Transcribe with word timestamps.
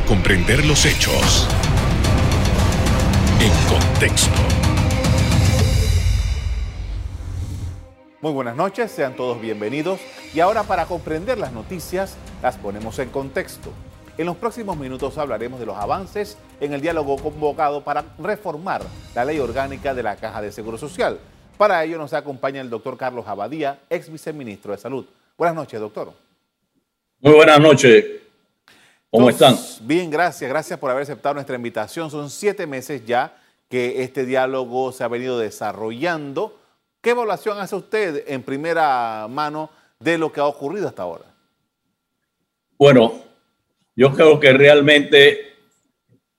para 0.00 0.06
comprender 0.06 0.64
los 0.64 0.86
hechos 0.86 1.46
en 3.40 3.50
contexto. 3.68 4.30
Muy 8.20 8.32
buenas 8.32 8.56
noches, 8.56 8.90
sean 8.90 9.16
todos 9.16 9.40
bienvenidos 9.40 10.00
y 10.32 10.40
ahora 10.40 10.62
para 10.62 10.86
comprender 10.86 11.38
las 11.38 11.52
noticias 11.52 12.16
las 12.42 12.56
ponemos 12.56 12.98
en 12.98 13.10
contexto. 13.10 13.70
En 14.16 14.26
los 14.26 14.36
próximos 14.36 14.76
minutos 14.76 15.18
hablaremos 15.18 15.58
de 15.60 15.66
los 15.66 15.76
avances 15.76 16.38
en 16.60 16.72
el 16.72 16.80
diálogo 16.80 17.16
convocado 17.16 17.82
para 17.82 18.04
reformar 18.18 18.82
la 19.14 19.24
ley 19.24 19.38
orgánica 19.38 19.94
de 19.94 20.02
la 20.02 20.16
Caja 20.16 20.40
de 20.40 20.52
Seguro 20.52 20.78
Social. 20.78 21.18
Para 21.56 21.82
ello 21.84 21.98
nos 21.98 22.12
acompaña 22.12 22.60
el 22.60 22.70
doctor 22.70 22.96
Carlos 22.96 23.26
Abadía, 23.26 23.80
ex 23.90 24.10
viceministro 24.10 24.72
de 24.72 24.78
Salud. 24.78 25.06
Buenas 25.36 25.56
noches, 25.56 25.80
doctor. 25.80 26.12
Muy 27.20 27.34
buenas 27.34 27.60
noches. 27.60 28.19
¿Cómo 29.10 29.28
están? 29.28 29.56
Bien, 29.80 30.08
gracias. 30.08 30.48
Gracias 30.48 30.78
por 30.78 30.90
haber 30.90 31.02
aceptado 31.02 31.34
nuestra 31.34 31.56
invitación. 31.56 32.10
Son 32.10 32.30
siete 32.30 32.66
meses 32.66 33.04
ya 33.04 33.36
que 33.68 34.02
este 34.02 34.24
diálogo 34.24 34.92
se 34.92 35.02
ha 35.02 35.08
venido 35.08 35.38
desarrollando. 35.38 36.56
¿Qué 37.00 37.10
evaluación 37.10 37.58
hace 37.58 37.74
usted 37.74 38.24
en 38.28 38.42
primera 38.42 39.26
mano 39.28 39.70
de 39.98 40.16
lo 40.16 40.30
que 40.30 40.40
ha 40.40 40.46
ocurrido 40.46 40.86
hasta 40.86 41.02
ahora? 41.02 41.24
Bueno, 42.78 43.14
yo 43.96 44.12
creo 44.14 44.38
que 44.38 44.52
realmente 44.52 45.56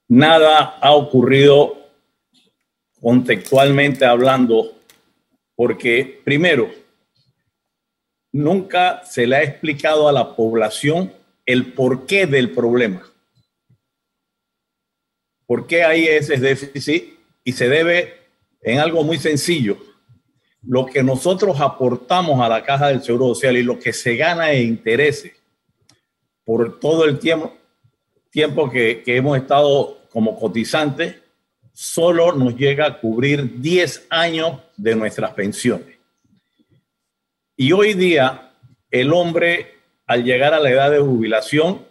nada 0.08 0.78
ha 0.81 0.94
ocurrido 0.94 1.78
contextualmente 3.02 4.06
hablando, 4.06 4.72
porque 5.56 6.22
primero, 6.23 6.70
nunca 8.31 9.03
se 9.03 9.28
le 9.28 9.36
ha 9.36 9.44
explicado 9.44 10.08
a 10.08 10.12
la 10.12 10.36
población 10.36 11.14
el 11.45 11.73
porqué 11.73 12.27
del 12.27 12.52
problema. 12.52 13.04
¿Por 15.45 15.67
qué 15.67 15.84
hay 15.84 16.05
ese 16.05 16.38
déficit? 16.38 17.20
Y 17.44 17.52
se 17.53 17.67
debe 17.67 18.22
en 18.61 18.80
algo 18.80 19.03
muy 19.03 19.17
sencillo. 19.17 19.78
Lo 20.62 20.86
que 20.86 21.03
nosotros 21.03 21.59
aportamos 21.59 22.39
a 22.39 22.47
la 22.47 22.64
caja 22.64 22.88
del 22.88 23.02
Seguro 23.03 23.34
Social 23.34 23.58
y 23.58 23.64
lo 23.64 23.80
que 23.80 23.92
se 23.94 24.16
gana 24.16 24.52
en 24.53 24.67
intereses 24.67 25.34
por 26.45 26.80
todo 26.80 27.06
el 27.06 27.19
tiempo, 27.19 27.53
tiempo 28.30 28.69
que, 28.69 29.02
que 29.03 29.17
hemos 29.17 29.38
estado 29.38 30.00
como 30.12 30.39
cotizantes, 30.39 31.16
solo 31.73 32.34
nos 32.34 32.56
llega 32.56 32.86
a 32.86 33.00
cubrir 33.00 33.59
10 33.59 34.08
años 34.09 34.59
de 34.78 34.95
nuestras 34.95 35.34
pensiones. 35.34 35.97
Y 37.56 37.72
hoy 37.72 37.94
día 37.94 38.53
el 38.89 39.14
hombre 39.14 39.81
al 40.12 40.26
llegar 40.26 40.54
a 40.54 40.59
la 40.59 40.70
edad 40.70 40.92
de 40.92 41.00
jubilación 41.00 41.86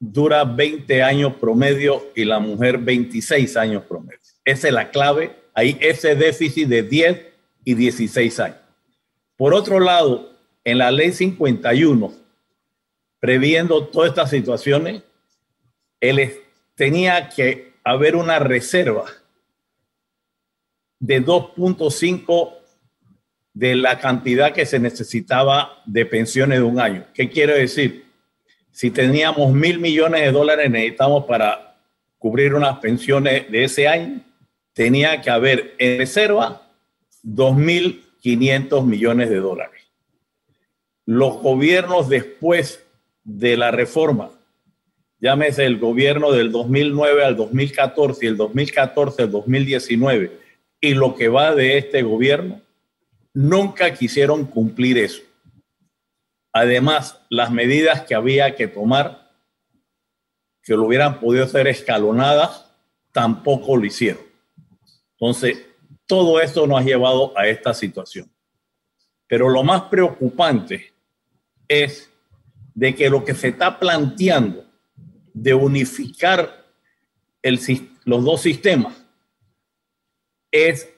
dura 0.00 0.44
20 0.44 1.02
años 1.02 1.34
promedio 1.34 2.06
y 2.14 2.24
la 2.24 2.38
mujer 2.38 2.78
26 2.78 3.54
años 3.58 3.82
promedio. 3.84 4.18
Esa 4.46 4.68
es 4.68 4.72
la 4.72 4.90
clave. 4.90 5.36
Hay 5.52 5.76
ese 5.82 6.14
déficit 6.14 6.68
de 6.68 6.82
10 6.82 7.26
y 7.66 7.74
16 7.74 8.40
años. 8.40 8.56
Por 9.36 9.52
otro 9.52 9.78
lado, 9.78 10.32
en 10.64 10.78
la 10.78 10.90
ley 10.90 11.12
51, 11.12 12.14
previendo 13.20 13.84
todas 13.88 14.08
estas 14.08 14.30
situaciones, 14.30 15.02
él 16.00 16.32
tenía 16.76 17.28
que 17.28 17.74
haber 17.84 18.16
una 18.16 18.38
reserva 18.38 19.04
de 20.98 21.22
2.5 21.22 22.54
de 23.56 23.74
la 23.74 23.98
cantidad 23.98 24.52
que 24.52 24.66
se 24.66 24.78
necesitaba 24.78 25.82
de 25.86 26.04
pensiones 26.04 26.58
de 26.58 26.64
un 26.64 26.78
año. 26.78 27.06
¿Qué 27.14 27.30
quiere 27.30 27.58
decir? 27.58 28.04
Si 28.70 28.90
teníamos 28.90 29.54
mil 29.54 29.78
millones 29.78 30.20
de 30.20 30.30
dólares 30.30 30.70
necesitamos 30.70 31.24
para 31.24 31.78
cubrir 32.18 32.52
unas 32.52 32.80
pensiones 32.80 33.50
de 33.50 33.64
ese 33.64 33.88
año, 33.88 34.20
tenía 34.74 35.22
que 35.22 35.30
haber 35.30 35.74
en 35.78 35.96
reserva 35.96 36.70
2.500 37.24 38.84
millones 38.84 39.30
de 39.30 39.36
dólares. 39.36 39.80
Los 41.06 41.40
gobiernos 41.40 42.10
después 42.10 42.84
de 43.24 43.56
la 43.56 43.70
reforma, 43.70 44.32
llámese 45.18 45.64
el 45.64 45.78
gobierno 45.78 46.30
del 46.30 46.52
2009 46.52 47.24
al 47.24 47.36
2014 47.36 48.26
y 48.26 48.28
el 48.28 48.36
2014 48.36 49.22
al 49.22 49.30
2019, 49.30 50.40
y 50.78 50.92
lo 50.92 51.14
que 51.14 51.28
va 51.28 51.54
de 51.54 51.78
este 51.78 52.02
gobierno, 52.02 52.60
nunca 53.36 53.92
quisieron 53.92 54.46
cumplir 54.46 54.96
eso. 54.96 55.22
Además, 56.54 57.20
las 57.28 57.50
medidas 57.50 58.00
que 58.00 58.14
había 58.14 58.56
que 58.56 58.66
tomar, 58.66 59.30
que 60.62 60.72
lo 60.72 60.84
hubieran 60.84 61.20
podido 61.20 61.46
ser 61.46 61.66
escalonadas, 61.66 62.64
tampoco 63.12 63.76
lo 63.76 63.84
hicieron. 63.84 64.22
Entonces, 65.18 65.66
todo 66.06 66.40
esto 66.40 66.66
nos 66.66 66.80
ha 66.80 66.84
llevado 66.84 67.36
a 67.36 67.46
esta 67.46 67.74
situación. 67.74 68.32
Pero 69.26 69.50
lo 69.50 69.62
más 69.62 69.82
preocupante 69.82 70.94
es 71.68 72.10
de 72.74 72.94
que 72.94 73.10
lo 73.10 73.22
que 73.22 73.34
se 73.34 73.48
está 73.48 73.78
planteando 73.78 74.64
de 75.34 75.52
unificar 75.52 76.64
los 77.42 78.24
dos 78.24 78.40
sistemas 78.40 79.04
es 80.50 80.95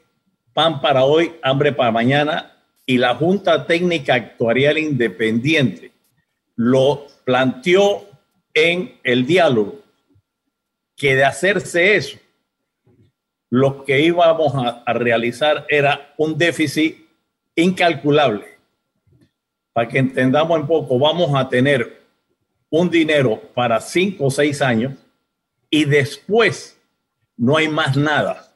pan 0.58 0.80
para 0.80 1.04
hoy, 1.04 1.36
hambre 1.41 1.72
para 1.72 1.92
mañana, 1.92 2.50
y 2.84 2.98
la 2.98 3.14
Junta 3.14 3.64
Técnica 3.64 4.14
Actuarial 4.14 4.76
Independiente 4.76 5.92
lo 6.56 7.06
planteó 7.22 8.08
en 8.52 8.98
el 9.04 9.24
diálogo, 9.24 9.78
que 10.96 11.14
de 11.14 11.24
hacerse 11.24 11.94
eso, 11.94 12.19
lo 13.50 13.84
que 13.84 14.00
íbamos 14.00 14.52
a, 14.56 14.82
realizar 14.94 15.64
era 15.69 16.12
un 16.16 16.36
déficit 16.36 17.06
incalculable. 17.54 18.44
Para 19.72 19.86
que 19.86 19.98
entendamos 19.98 20.58
un 20.58 20.66
poco, 20.66 20.98
vamos 20.98 21.30
a 21.36 21.48
tener 21.48 22.02
un 22.69 22.90
dinero 22.90 23.40
para 23.54 23.80
cinco 23.80 24.25
o 24.25 24.30
seis 24.32 24.60
años 24.60 24.94
y 25.70 25.84
después 25.84 26.76
no 27.36 27.56
hay 27.56 27.69
más 27.69 27.96
nada 27.96 28.47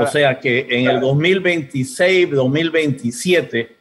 o 0.00 0.06
sea 0.06 0.38
que 0.38 0.66
en 0.70 0.88
el 0.88 1.00
2026, 1.00 2.30
2027 2.30 3.76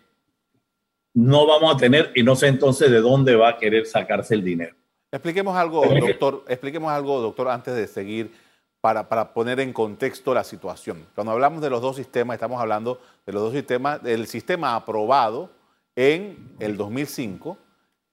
no 1.16 1.46
vamos 1.48 1.76
a 1.76 1.78
tener 1.78 2.12
y 2.16 2.24
no 2.24 2.36
sé 2.36 2.48
entonces 2.48 2.92
de 2.92 3.02
dónde 3.02 3.36
va 3.36 3.50
a 3.50 3.58
querer 3.58 3.86
sacarse 3.86 4.36
el 4.36 4.44
dinero. 4.44 4.76
Expliquemos 5.12 5.56
algo, 5.56 5.84
doctor, 5.86 6.46
expliquemos 6.48 6.92
algo, 6.92 7.20
doctor, 7.20 7.50
antes 7.50 7.76
de 7.76 7.88
seguir 7.88 8.32
para, 8.80 9.10
para, 9.10 9.34
poner 9.34 9.60
en 9.60 9.74
contexto 9.74 10.34
la 10.34 10.44
situación. 10.44 11.06
Cuando 11.16 11.32
hablamos 11.32 11.62
de 11.62 11.70
los 11.70 11.82
dos 11.82 11.96
sistemas, 11.96 12.36
estamos 12.36 12.62
hablando 12.62 13.02
de 13.26 13.34
los 13.34 13.42
dos 13.42 13.54
sistemas, 13.54 14.02
del 14.04 14.28
sistema 14.28 14.76
aprobado 14.76 15.50
en 15.96 16.38
el 16.60 16.78
2005 16.78 17.58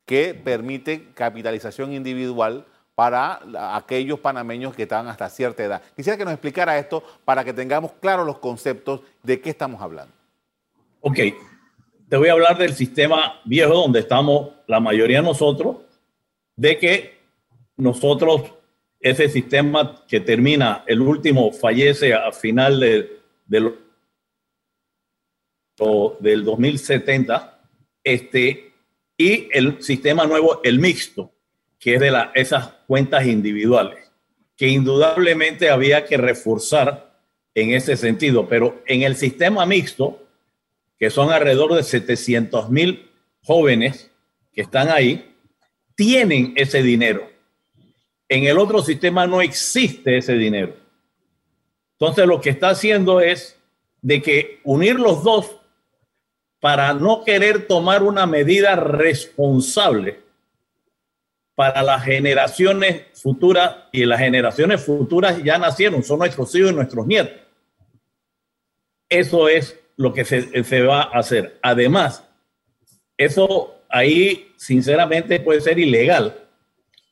que 0.06 0.34
permite 0.34 1.08
capitalización 1.14 1.92
individual 1.92 2.64
para 2.96 3.40
aquellos 3.76 4.18
panameños 4.18 4.74
que 4.74 4.84
estaban 4.84 5.06
hasta 5.06 5.28
cierta 5.28 5.62
edad. 5.62 5.82
Quisiera 5.94 6.16
que 6.16 6.24
nos 6.24 6.32
explicara 6.32 6.78
esto 6.78 7.04
para 7.26 7.44
que 7.44 7.52
tengamos 7.52 7.92
claros 8.00 8.26
los 8.26 8.38
conceptos 8.38 9.02
de 9.22 9.38
qué 9.38 9.50
estamos 9.50 9.82
hablando. 9.82 10.14
Ok, 11.02 11.18
te 12.08 12.16
voy 12.16 12.28
a 12.28 12.32
hablar 12.32 12.56
del 12.56 12.72
sistema 12.72 13.38
viejo 13.44 13.74
donde 13.74 14.00
estamos 14.00 14.48
la 14.66 14.80
mayoría 14.80 15.18
de 15.18 15.26
nosotros, 15.26 15.76
de 16.56 16.78
que 16.78 17.18
nosotros, 17.76 18.54
ese 18.98 19.28
sistema 19.28 20.02
que 20.08 20.20
termina, 20.20 20.82
el 20.86 21.02
último 21.02 21.52
fallece 21.52 22.14
a 22.14 22.32
final 22.32 22.80
de, 22.80 23.20
del 23.44 23.74
2070, 26.44 27.60
este, 28.02 28.72
y 29.18 29.48
el 29.52 29.82
sistema 29.82 30.24
nuevo, 30.24 30.62
el 30.64 30.78
mixto, 30.78 31.35
que 31.86 31.94
es 31.94 32.00
de 32.00 32.10
la, 32.10 32.32
esas 32.34 32.70
cuentas 32.88 33.26
individuales, 33.26 34.10
que 34.56 34.66
indudablemente 34.66 35.71
había 35.71 36.04
que 36.04 36.16
reforzar 36.16 37.16
en 37.54 37.71
ese 37.71 37.97
sentido, 37.97 38.48
pero 38.48 38.83
en 38.88 39.03
el 39.03 39.15
sistema 39.15 39.65
mixto, 39.66 40.21
que 40.98 41.10
son 41.10 41.30
alrededor 41.30 41.74
de 41.74 41.84
700 41.84 42.71
mil 42.71 43.09
jóvenes 43.41 44.10
que 44.53 44.62
están 44.62 44.88
ahí, 44.88 45.33
tienen 45.94 46.54
ese 46.56 46.83
dinero. 46.83 47.30
En 48.28 48.42
el 48.47 48.59
otro 48.59 48.83
sistema 48.83 49.28
no 49.28 49.41
existe 49.41 50.18
ese 50.18 50.33
dinero. 50.33 50.74
Entonces 51.92 52.27
lo 52.27 52.41
que 52.41 52.50
está 52.50 52.71
haciendo 52.71 53.21
es 53.21 53.60
de 54.03 54.21
que 54.21 54.59
unir 54.65 54.98
los 54.98 55.22
dos 55.22 55.54
para 56.59 56.92
no 56.94 57.22
querer 57.22 57.68
tomar 57.68 58.03
una 58.03 58.27
medida 58.27 58.74
responsable 58.74 60.25
para 61.56 61.82
las 61.82 62.04
generaciones 62.04 63.04
futuras 63.14 63.76
y 63.91 64.04
las 64.04 64.20
generaciones 64.20 64.84
futuras 64.84 65.42
ya 65.42 65.56
nacieron, 65.58 66.04
son 66.04 66.18
nuestros 66.18 66.54
hijos 66.54 66.70
y 66.70 66.74
nuestros 66.74 67.06
nietos. 67.06 67.32
Eso 69.08 69.48
es 69.48 69.80
lo 69.97 70.12
que 70.12 70.26
se, 70.26 70.82
va 70.82 71.04
a 71.04 71.18
hacer. 71.18 71.58
Además, 71.62 72.22
eso 73.16 73.74
ahí 73.88 74.53
sinceramente 74.58 75.41
puede 75.41 75.62
ser 75.62 75.78
ilegal, 75.78 76.36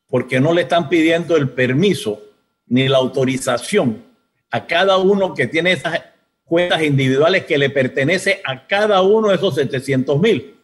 porque 0.09 0.39
no 0.41 0.53
le 0.53 0.63
están 0.63 0.91
pidiendo 0.91 1.37
el 1.39 1.49
permiso 1.49 2.21
ni 2.67 2.87
la 2.87 2.99
autorización 2.99 4.05
a 4.51 4.67
cada 4.67 4.99
uno 4.99 5.33
que 5.33 5.47
tiene 5.47 5.73
esas 5.73 6.03
cuentas 6.45 6.83
individuales 6.83 7.47
que 7.47 7.57
le 7.57 7.71
pertenece 7.71 8.43
a 8.45 8.67
cada 8.67 9.01
uno 9.01 9.31
de 9.31 9.37
esos 9.37 9.55
700 9.55 10.21
mil. 10.21 10.55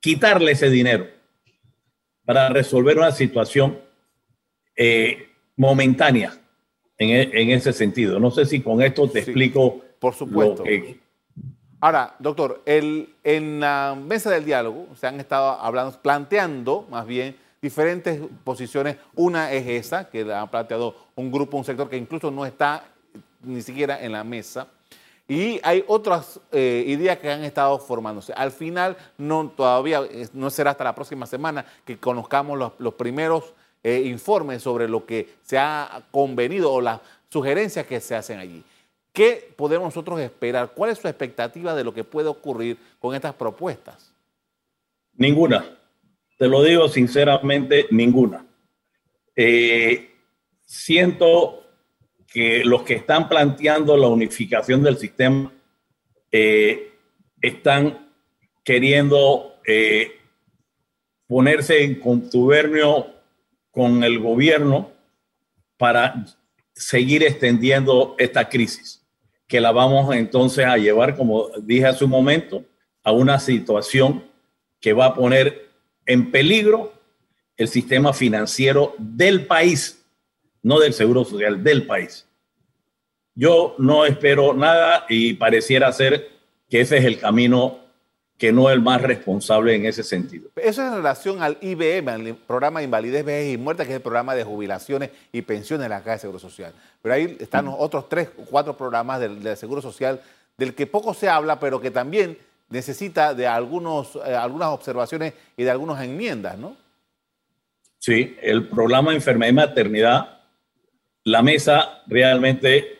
Quitarle 0.00 0.52
ese 0.52 0.68
dinero 0.68 1.15
para 2.26 2.48
resolver 2.50 2.98
una 2.98 3.12
situación 3.12 3.78
eh, 4.76 5.30
momentánea 5.56 6.34
e, 6.98 7.30
en, 7.32 7.50
ese 7.50 7.72
sentido. 7.72 8.20
No 8.20 8.30
sé 8.30 8.44
si 8.44 8.60
con 8.60 8.82
esto 8.82 9.08
te 9.08 9.20
explico. 9.20 9.80
Por 9.98 10.12
supuesto. 10.12 10.64
Ahora, 11.80 12.16
doctor, 12.18 12.62
el, 12.66 13.14
en 13.22 13.60
la 13.60 13.96
mesa 13.98 14.30
del 14.30 14.44
diálogo 14.44 14.88
se 14.96 15.06
han 15.06 15.20
estado 15.20 15.52
hablando, 15.52 15.98
planteando 16.02 16.86
más 16.90 17.06
bien 17.06 17.36
diferentes 17.62 18.20
posiciones. 18.44 18.96
Una 19.14 19.52
es 19.52 19.66
esa, 19.66 20.10
que 20.10 20.24
la 20.24 20.42
ha 20.42 20.50
planteado 20.50 20.96
un 21.14 21.30
grupo, 21.30 21.56
un 21.56 21.64
sector 21.64 21.88
que 21.88 21.96
incluso 21.96 22.30
no 22.30 22.44
está 22.44 22.84
ni 23.42 23.62
siquiera 23.62 24.02
en 24.02 24.12
la 24.12 24.24
mesa. 24.24 24.68
Y 25.28 25.58
hay 25.64 25.84
otras 25.88 26.40
eh, 26.52 26.84
ideas 26.86 27.18
que 27.18 27.30
han 27.30 27.42
estado 27.42 27.78
formándose. 27.78 28.32
Al 28.32 28.52
final, 28.52 28.96
no, 29.18 29.52
todavía 29.56 30.02
no 30.32 30.50
será 30.50 30.70
hasta 30.70 30.84
la 30.84 30.94
próxima 30.94 31.26
semana 31.26 31.66
que 31.84 31.98
conozcamos 31.98 32.72
los, 32.78 32.94
primeros 32.94 33.52
eh, 33.82 34.02
informes 34.06 34.62
sobre 34.62 34.88
lo 34.88 35.04
que 35.04 35.34
se 35.42 35.58
ha 35.58 36.04
convenido 36.12 36.72
o 36.72 36.80
las 36.80 37.00
sugerencias 37.28 37.86
que 37.86 38.00
se 38.00 38.14
hacen 38.14 38.38
allí. 38.38 38.62
¿Qué 39.12 39.52
podemos 39.56 39.86
nosotros 39.86 40.20
esperar? 40.20 40.72
¿Cuál 40.74 40.90
es 40.90 40.98
su 40.98 41.08
expectativa 41.08 41.74
de 41.74 41.82
lo 41.82 41.92
que 41.92 42.04
puede 42.04 42.28
ocurrir 42.28 42.78
con 43.00 43.14
estas 43.14 43.34
propuestas? 43.34 44.12
Ninguna. 45.14 45.76
Te 46.38 46.46
lo 46.46 46.62
digo 46.62 46.86
sinceramente, 46.88 47.86
ninguna. 47.90 48.44
Eh, 49.34 50.14
siento 50.64 51.65
que 52.36 52.62
los 52.66 52.82
que 52.82 52.92
están 52.92 53.30
planteando 53.30 53.96
la 53.96 54.08
unificación 54.08 54.82
del 54.82 54.98
sistema 54.98 55.50
eh, 56.30 56.92
están 57.40 58.10
queriendo 58.62 59.54
eh, 59.66 60.20
ponerse 61.26 61.82
en 61.82 61.94
contubernio 61.94 63.06
con 63.70 64.04
el 64.04 64.18
gobierno 64.18 64.92
para 65.78 66.26
seguir 66.74 67.22
extendiendo 67.22 68.14
esta 68.18 68.50
crisis, 68.50 69.02
que 69.46 69.58
la 69.58 69.72
vamos 69.72 70.14
entonces 70.14 70.66
a 70.66 70.76
llevar, 70.76 71.16
como 71.16 71.48
dije 71.62 71.86
hace 71.86 72.04
un 72.04 72.10
momento, 72.10 72.66
a 73.02 73.12
una 73.12 73.40
situación 73.40 74.30
que 74.78 74.92
va 74.92 75.06
a 75.06 75.14
poner 75.14 75.70
en 76.04 76.30
peligro 76.30 76.92
el 77.56 77.68
sistema 77.68 78.12
financiero 78.12 78.94
del 78.98 79.46
país, 79.46 80.04
no 80.62 80.78
del 80.78 80.92
Seguro 80.92 81.24
Social, 81.24 81.64
del 81.64 81.86
país. 81.86 82.25
Yo 83.36 83.74
no 83.78 84.06
espero 84.06 84.54
nada 84.54 85.04
y 85.10 85.34
pareciera 85.34 85.92
ser 85.92 86.30
que 86.70 86.80
ese 86.80 86.96
es 86.96 87.04
el 87.04 87.20
camino 87.20 87.78
que 88.38 88.50
no 88.50 88.68
es 88.68 88.74
el 88.74 88.82
más 88.82 89.00
responsable 89.02 89.74
en 89.74 89.84
ese 89.86 90.02
sentido. 90.02 90.50
Eso 90.56 90.82
es 90.82 90.88
en 90.88 90.96
relación 90.96 91.42
al 91.42 91.58
IBM, 91.60 92.08
al 92.08 92.34
programa 92.34 92.80
de 92.80 92.86
invalidez, 92.86 93.24
vejez 93.24 93.54
y 93.54 93.58
muerte, 93.58 93.84
que 93.84 93.90
es 93.90 93.96
el 93.96 94.02
programa 94.02 94.34
de 94.34 94.44
jubilaciones 94.44 95.10
y 95.32 95.42
pensiones 95.42 95.84
de 95.84 95.88
la 95.90 96.00
Caja 96.00 96.12
de 96.12 96.18
Seguro 96.18 96.38
Social. 96.38 96.72
Pero 97.02 97.14
ahí 97.14 97.36
están 97.38 97.66
los 97.66 97.74
otros 97.78 98.08
tres 98.08 98.30
o 98.38 98.44
cuatro 98.44 98.76
programas 98.76 99.20
del, 99.20 99.56
Seguro 99.56 99.82
Social 99.82 100.20
del 100.56 100.74
que 100.74 100.86
poco 100.86 101.12
se 101.12 101.28
habla, 101.28 101.60
pero 101.60 101.80
que 101.80 101.90
también 101.90 102.38
necesita 102.70 103.34
de 103.34 103.46
algunos, 103.46 104.16
eh, 104.16 104.34
algunas 104.34 104.68
observaciones 104.68 105.34
y 105.56 105.64
de 105.64 105.70
algunas 105.70 106.02
enmiendas, 106.02 106.58
¿no? 106.58 106.76
Sí, 107.98 108.36
el 108.40 108.68
programa 108.68 109.10
de 109.10 109.16
enfermedad 109.16 109.50
y 109.50 109.54
maternidad, 109.54 110.40
la 111.24 111.42
mesa 111.42 112.02
realmente 112.06 112.96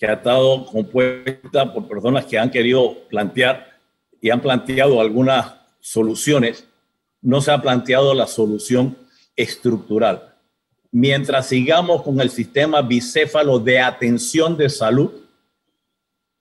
que 0.00 0.06
ha 0.06 0.14
estado 0.14 0.64
compuesta 0.64 1.74
por 1.74 1.86
personas 1.86 2.24
que 2.24 2.38
han 2.38 2.50
querido 2.50 2.96
plantear 3.10 3.78
y 4.18 4.30
han 4.30 4.40
planteado 4.40 4.98
algunas 4.98 5.52
soluciones, 5.78 6.66
no 7.20 7.42
se 7.42 7.50
ha 7.50 7.60
planteado 7.60 8.14
la 8.14 8.26
solución 8.26 8.96
estructural. 9.36 10.34
Mientras 10.90 11.48
sigamos 11.48 12.02
con 12.02 12.18
el 12.20 12.30
sistema 12.30 12.80
bicéfalo 12.80 13.58
de 13.58 13.78
atención 13.78 14.56
de 14.56 14.70
salud, 14.70 15.10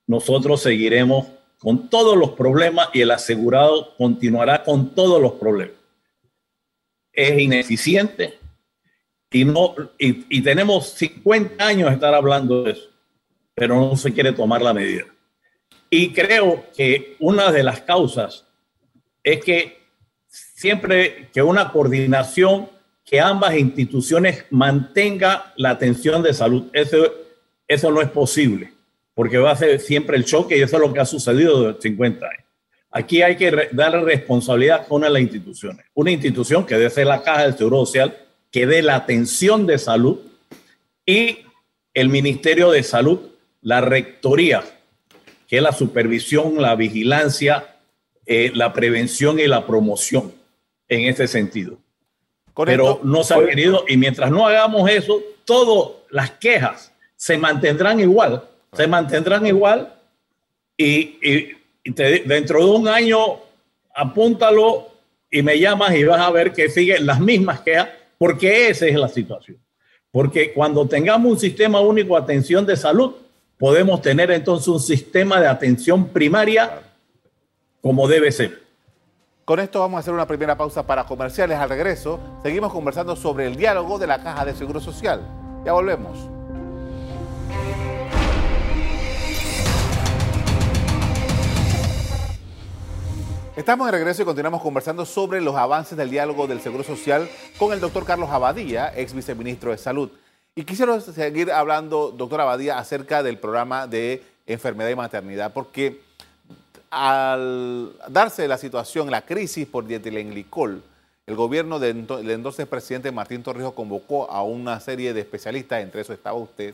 nosotros 0.08 0.62
seguiremos 0.62 1.28
con 1.60 1.90
todos 1.90 2.18
los 2.18 2.32
problemas 2.32 2.90
y 2.94 3.02
el 3.02 3.12
asegurado 3.12 3.94
continuará 3.98 4.64
con 4.64 4.96
todos 4.96 5.22
los 5.22 5.34
problemas. 5.34 5.76
Es 7.12 7.38
ineficiente 7.38 8.40
y, 9.30 9.44
no, 9.44 9.76
y, 9.98 10.42
tenemos 10.42 10.92
50 10.92 11.64
años 11.64 11.90
de 11.90 11.96
estar 11.96 12.16
hablando 12.16 12.64
de 12.64 12.72
eso, 12.72 12.89
pero 13.60 13.76
no 13.76 13.96
se 13.96 14.14
quiere 14.14 14.32
tomar 14.32 14.62
la 14.62 14.74
medida. 14.74 15.04
Y 15.90 16.14
creo 16.14 16.66
que 16.76 17.16
una 17.20 17.52
de 17.52 17.62
las 17.64 17.82
causas 17.82 18.46
es 19.24 19.44
que 19.44 19.80
siempre 20.28 21.30
que 21.34 21.44
una 21.44 21.72
coordinación, 21.72 22.70
que 23.06 23.20
ambas 23.20 23.56
instituciones 23.56 24.46
mantenga 24.50 25.54
la 25.58 25.72
atención 25.72 26.24
de 26.24 26.34
salud, 26.34 26.70
eso, 26.74 27.14
eso 27.68 27.92
no 27.92 28.02
es 28.02 28.10
posible 28.10 28.74
porque 29.20 29.38
va 29.38 29.52
a 29.52 29.56
ser 29.58 29.82
siempre 29.82 30.16
el 30.16 30.24
choque 30.24 30.58
y 30.58 30.62
eso 30.62 30.78
es 30.78 30.82
lo 30.82 30.94
que 30.94 31.02
ha 31.02 31.06
sucedido 31.06 31.62
desde 31.62 31.82
50 31.82 32.26
años. 32.26 32.46
Aquí 32.90 33.22
hay 33.22 33.36
que 33.36 33.68
darle 33.74 34.00
responsabilidad 34.00 34.86
a 34.90 34.94
una 34.94 35.08
de 35.08 35.14
las 35.14 35.22
instituciones. 35.22 35.86
Una 35.94 36.12
institución 36.12 36.66
que 36.66 36.76
debe 36.78 36.90
ser 36.90 37.06
la 37.06 37.22
Caja 37.22 37.44
del 37.44 37.58
Seguro 37.58 37.86
Social, 37.86 38.18
que 38.50 38.66
dé 38.66 38.82
la 38.82 38.96
atención 38.96 39.68
de 39.68 39.78
salud 39.78 40.20
y 41.06 41.40
el 41.94 42.08
Ministerio 42.08 42.72
de 42.72 42.82
Salud, 42.82 43.20
la 43.62 43.82
Rectoría, 43.82 44.64
que 45.48 45.58
es 45.58 45.64
la 45.64 45.72
supervisión, 45.72 46.62
la 46.62 46.76
vigilancia, 46.76 47.76
eh, 48.26 48.52
la 48.54 48.74
prevención 48.74 49.40
y 49.40 49.48
la 49.48 49.66
promoción 49.66 50.34
en 50.88 51.10
ese 51.10 51.28
sentido. 51.28 51.78
Pero 52.66 53.00
no 53.04 53.24
se 53.24 53.34
ha 53.34 53.46
querido 53.46 53.86
y 53.88 53.96
mientras 53.96 54.32
no 54.32 54.46
hagamos 54.46 54.90
eso, 54.90 55.22
todas 55.46 55.96
las 56.10 56.32
quejas 56.32 56.92
se 57.16 57.38
mantendrán 57.38 58.00
igual 58.00 58.44
se 58.74 58.88
mantendrán 58.88 59.46
igual 59.46 59.94
y, 60.78 61.18
dentro 61.84 62.66
de 62.66 62.72
un 62.72 62.88
año 62.88 63.18
apúntalo 63.96 64.90
y 65.30 65.42
me 65.42 65.60
llamas 65.60 65.96
y 65.96 66.04
vas 66.04 66.22
a 66.22 66.32
ver 66.32 66.54
que 66.54 66.70
siguen 66.70 67.06
las 67.06 67.20
mismas 67.20 67.62
quejas, 67.62 67.90
porque 68.18 68.70
esa 68.70 68.88
es 68.88 68.96
la 68.96 69.08
situación. 69.08 69.58
Porque 70.12 70.54
cuando 70.54 70.88
tengamos 70.88 71.32
un 71.32 71.40
sistema 71.40 71.80
único 71.82 72.16
de 72.16 72.24
atención 72.24 72.66
de 72.66 72.76
salud, 72.76 73.14
podemos 73.60 74.02
tener 74.02 74.32
entonces 74.32 74.70
un 74.70 74.80
sistema 74.80 75.40
de 75.40 75.48
atención 75.48 76.08
primaria 76.08 76.82
como 77.82 78.08
debe 78.08 78.32
ser. 78.32 78.64
Con 79.44 79.60
esto 79.60 79.82
vamos 79.82 79.98
a 79.98 80.00
hacer 80.00 80.14
una 80.14 80.26
primera 80.26 80.58
pausa 80.58 80.88
para 80.88 81.04
comerciales. 81.06 81.58
Al 81.58 81.70
regreso, 81.70 82.20
seguimos 82.42 82.72
conversando 82.72 83.16
sobre 83.16 83.48
el 83.48 83.58
diálogo 83.58 84.00
de 84.00 84.08
la 84.08 84.24
Caja 84.24 84.46
de 84.46 84.56
Seguro 84.56 84.80
Social. 84.80 85.22
Ya 85.66 85.74
volvemos. 85.74 86.18
Estamos 93.58 93.88
de 93.88 93.92
regreso 93.92 94.22
y 94.22 94.26
continuamos 94.26 94.62
conversando 94.62 95.06
sobre 95.06 95.42
los 95.42 95.56
avances 95.56 95.98
del 95.98 96.10
diálogo 96.10 96.48
del 96.48 96.62
Seguro 96.62 96.84
Social 96.84 97.28
con 97.58 97.74
el 97.74 97.82
doctor 97.82 98.06
Carlos 98.06 98.30
Abadía, 98.30 98.94
ex 98.96 99.14
viceministro 99.14 99.72
de 99.72 99.78
Salud. 99.78 100.12
Y 100.60 100.66
quisiera 100.66 101.00
seguir 101.00 101.54
hablando, 101.54 102.12
doctor 102.12 102.42
Abadía, 102.42 102.80
acerca 102.80 103.24
del 103.24 103.38
programa 103.38 103.88
de 103.88 104.22
enfermedad 104.46 104.90
y 104.90 104.96
maternidad, 104.96 105.54
porque 105.54 106.02
al 106.92 107.94
darse 108.10 108.46
la 108.46 108.58
situación, 108.58 109.10
la 109.10 109.22
crisis 109.22 109.66
por 109.66 109.88
dietilenglicol, 109.88 110.84
el 111.28 111.36
gobierno 111.38 111.80
del 111.80 112.06
entonces 112.30 112.68
presidente 112.68 113.10
Martín 113.10 113.42
Torrijos 113.42 113.72
convocó 113.72 114.30
a 114.30 114.44
una 114.44 114.82
serie 114.82 115.14
de 115.14 115.22
especialistas, 115.22 115.82
entre 115.82 116.02
eso 116.02 116.12
estaba 116.12 116.38
usted, 116.38 116.74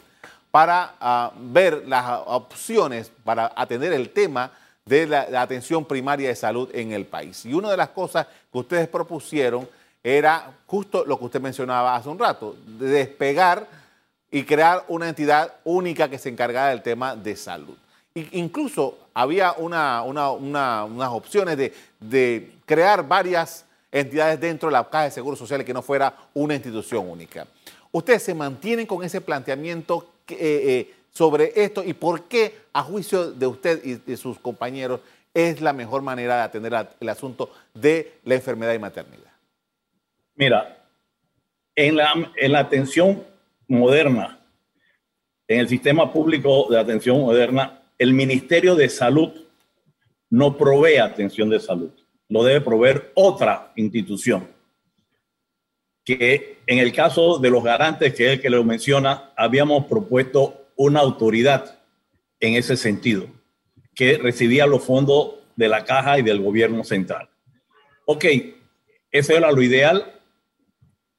para 0.49 0.95
ah, 0.99 1.31
ver 1.37 1.87
las 1.87 2.21
opciones 2.25 3.11
para 3.23 3.53
atender 3.55 3.93
el 3.93 4.09
tema 4.09 4.49
de 4.83 5.05
la, 5.05 5.27
atención 5.39 5.85
primaria 5.85 6.29
de 6.29 6.35
salud 6.35 6.71
en 6.73 6.91
el 6.91 7.05
país. 7.05 7.45
Y 7.45 7.53
una 7.53 7.69
de 7.69 7.77
las 7.77 7.89
cosas 7.89 8.25
que 8.51 8.57
ustedes 8.57 8.87
propusieron 8.87 9.69
era 10.05 10.53
justo 10.67 11.03
lo 11.03 11.17
que 11.17 11.25
usted 11.25 11.41
mencionaba 11.41 11.95
hace 11.95 12.09
un 12.09 12.19
rato, 12.19 12.55
de 12.67 12.87
despegar 12.89 13.67
y 14.29 14.43
crear 14.43 14.85
una 14.87 15.09
entidad 15.09 15.55
única 15.63 16.07
que 16.07 16.19
se 16.19 16.29
encargara 16.29 16.69
del 16.69 16.83
tema 16.83 17.15
de 17.15 17.35
salud. 17.35 17.75
incluso 18.13 18.99
había 19.15 19.53
una, 19.53 20.03
unas 20.03 21.09
opciones 21.09 21.57
de, 21.57 22.51
crear 22.67 23.07
varias 23.07 23.65
entidades 23.91 24.39
dentro 24.39 24.69
de 24.69 24.73
la 24.73 24.87
Caja 24.87 25.05
de 25.05 25.11
Seguros 25.11 25.39
Sociales 25.39 25.65
que 25.65 25.73
no 25.73 25.81
fuera 25.81 26.13
una 26.35 26.53
institución 26.53 27.09
única. 27.09 27.47
¿Ustedes 27.91 28.21
se 28.21 28.35
mantienen 28.35 28.85
con 28.85 29.03
ese 29.03 29.21
planteamiento? 29.21 30.07
Eh, 30.27 30.35
eh, 30.39 30.93
sobre 31.11 31.53
esto 31.55 31.83
y 31.83 31.93
por 31.93 32.23
qué, 32.23 32.65
a 32.73 32.83
juicio 32.83 33.31
de 33.31 33.47
usted 33.47 33.83
y 33.85 33.93
de 33.95 34.17
sus 34.17 34.37
compañeros, 34.37 34.99
es 35.33 35.61
la 35.61 35.71
mejor 35.71 36.01
manera 36.01 36.35
de 36.35 36.41
atender 36.41 36.87
el 36.99 37.09
asunto 37.09 37.51
de 37.73 38.19
la 38.25 38.35
enfermedad 38.35 38.73
y 38.73 38.79
maternidad. 38.79 39.34
Mira, 40.35 40.85
en 41.75 41.95
la, 41.95 42.31
en 42.35 42.55
atención 42.55 43.23
moderna, 43.67 44.39
en 45.47 45.59
el 45.59 45.67
sistema 45.67 46.11
público 46.11 46.67
de 46.69 46.79
atención 46.79 47.19
moderna, 47.19 47.81
el 47.97 48.13
Ministerio 48.13 48.75
de 48.75 48.89
Salud 48.89 49.31
no 50.29 50.57
provee 50.57 50.97
atención 50.97 51.49
de 51.49 51.59
salud, 51.59 51.91
lo 52.29 52.43
debe 52.43 52.61
proveer 52.61 53.11
otra 53.13 53.71
institución. 53.75 54.47
Que 56.03 56.59
en 56.67 56.79
el 56.79 56.91
caso 56.91 57.39
de 57.39 57.49
los 57.49 57.63
garantes, 57.63 58.13
que 58.13 58.27
es 58.27 58.33
el 58.33 58.41
que 58.41 58.49
lo 58.49 58.63
menciona, 58.63 59.31
habíamos 59.37 59.85
propuesto 59.85 60.67
una 60.75 60.99
autoridad 60.99 61.79
en 62.39 62.55
ese 62.55 62.75
sentido, 62.75 63.27
que 63.93 64.17
recibía 64.17 64.67
los 64.67 64.83
fondos 64.83 65.35
de 65.55 65.69
la 65.69 65.85
caja 65.85 66.19
y 66.19 66.21
del 66.21 66.41
gobierno 66.41 66.83
central. 66.83 67.29
Ok, 68.05 68.25
eso 69.11 69.33
era 69.33 69.51
lo 69.51 69.61
ideal, 69.61 70.14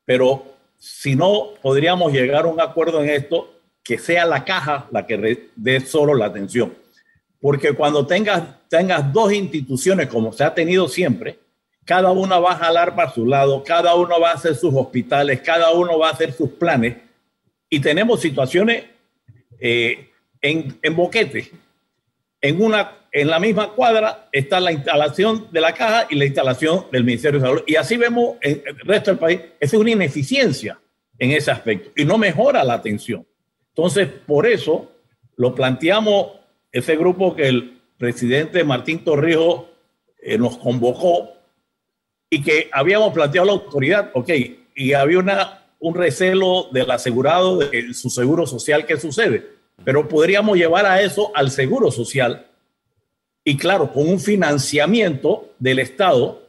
pero 0.06 0.56
si 0.78 1.14
no, 1.14 1.50
podríamos 1.60 2.12
llegar 2.12 2.44
a 2.44 2.48
un 2.48 2.60
acuerdo 2.60 3.02
en 3.02 3.10
esto 3.10 3.52
que 3.82 3.98
sea 3.98 4.24
la 4.24 4.44
caja 4.44 4.88
la 4.90 5.06
que 5.06 5.50
dé 5.54 5.80
solo 5.80 6.14
la 6.14 6.26
atención. 6.26 6.72
Porque 7.40 7.72
cuando 7.72 8.06
tengas, 8.06 8.42
tengas 8.68 9.12
dos 9.12 9.32
instituciones, 9.32 10.08
como 10.08 10.32
se 10.32 10.44
ha 10.44 10.54
tenido 10.54 10.88
siempre, 10.88 11.38
cada 11.84 12.10
una 12.10 12.38
va 12.38 12.52
a 12.52 12.56
jalar 12.56 12.96
para 12.96 13.12
su 13.12 13.26
lado, 13.26 13.62
cada 13.62 13.94
uno 13.94 14.18
va 14.18 14.30
a 14.30 14.34
hacer 14.34 14.54
sus 14.54 14.74
hospitales, 14.74 15.40
cada 15.40 15.72
uno 15.72 15.98
va 15.98 16.08
a 16.08 16.12
hacer 16.12 16.32
sus 16.32 16.50
planes. 16.50 16.96
Y 17.68 17.80
tenemos 17.80 18.20
situaciones 18.20 18.84
eh, 19.60 20.10
en, 20.40 20.78
en 20.82 20.96
boquete. 20.96 21.52
En, 22.46 22.62
una, 22.62 22.92
en 23.10 23.28
la 23.28 23.40
misma 23.40 23.72
cuadra 23.72 24.28
está 24.30 24.60
la 24.60 24.70
instalación 24.70 25.48
de 25.50 25.60
la 25.60 25.74
caja 25.74 26.06
y 26.08 26.14
la 26.14 26.26
instalación 26.26 26.86
del 26.92 27.02
Ministerio 27.02 27.40
de 27.40 27.46
Salud. 27.46 27.62
Y 27.66 27.74
así 27.74 27.96
vemos 27.96 28.36
el 28.40 28.62
resto 28.84 29.10
del 29.10 29.18
país. 29.18 29.40
Es 29.58 29.72
una 29.74 29.90
ineficiencia 29.90 30.78
en 31.18 31.32
ese 31.32 31.50
aspecto 31.50 31.90
y 31.96 32.04
no 32.04 32.18
mejora 32.18 32.62
la 32.62 32.74
atención. 32.74 33.26
Entonces, 33.70 34.08
por 34.26 34.46
eso 34.46 34.92
lo 35.36 35.54
planteamos 35.54 36.28
ese 36.70 36.96
grupo 36.96 37.34
que 37.34 37.48
el 37.48 37.80
presidente 37.98 38.62
Martín 38.62 39.02
Torrijos 39.02 39.64
eh, 40.22 40.38
nos 40.38 40.58
convocó 40.58 41.30
y 42.30 42.42
que 42.42 42.68
habíamos 42.72 43.12
planteado 43.12 43.46
la 43.46 43.52
autoridad, 43.54 44.10
ok, 44.14 44.30
y 44.74 44.92
había 44.92 45.18
una, 45.18 45.66
un 45.80 45.94
recelo 45.94 46.68
del 46.70 46.90
asegurado 46.90 47.58
de 47.58 47.92
su 47.94 48.10
seguro 48.10 48.46
social, 48.46 48.86
¿qué 48.86 48.98
sucede? 48.98 49.55
Pero 49.84 50.08
podríamos 50.08 50.56
llevar 50.56 50.86
a 50.86 51.00
eso 51.02 51.30
al 51.34 51.50
seguro 51.50 51.90
social 51.90 52.46
y 53.44 53.56
claro, 53.56 53.92
con 53.92 54.08
un 54.08 54.18
financiamiento 54.18 55.54
del 55.58 55.78
Estado 55.78 56.42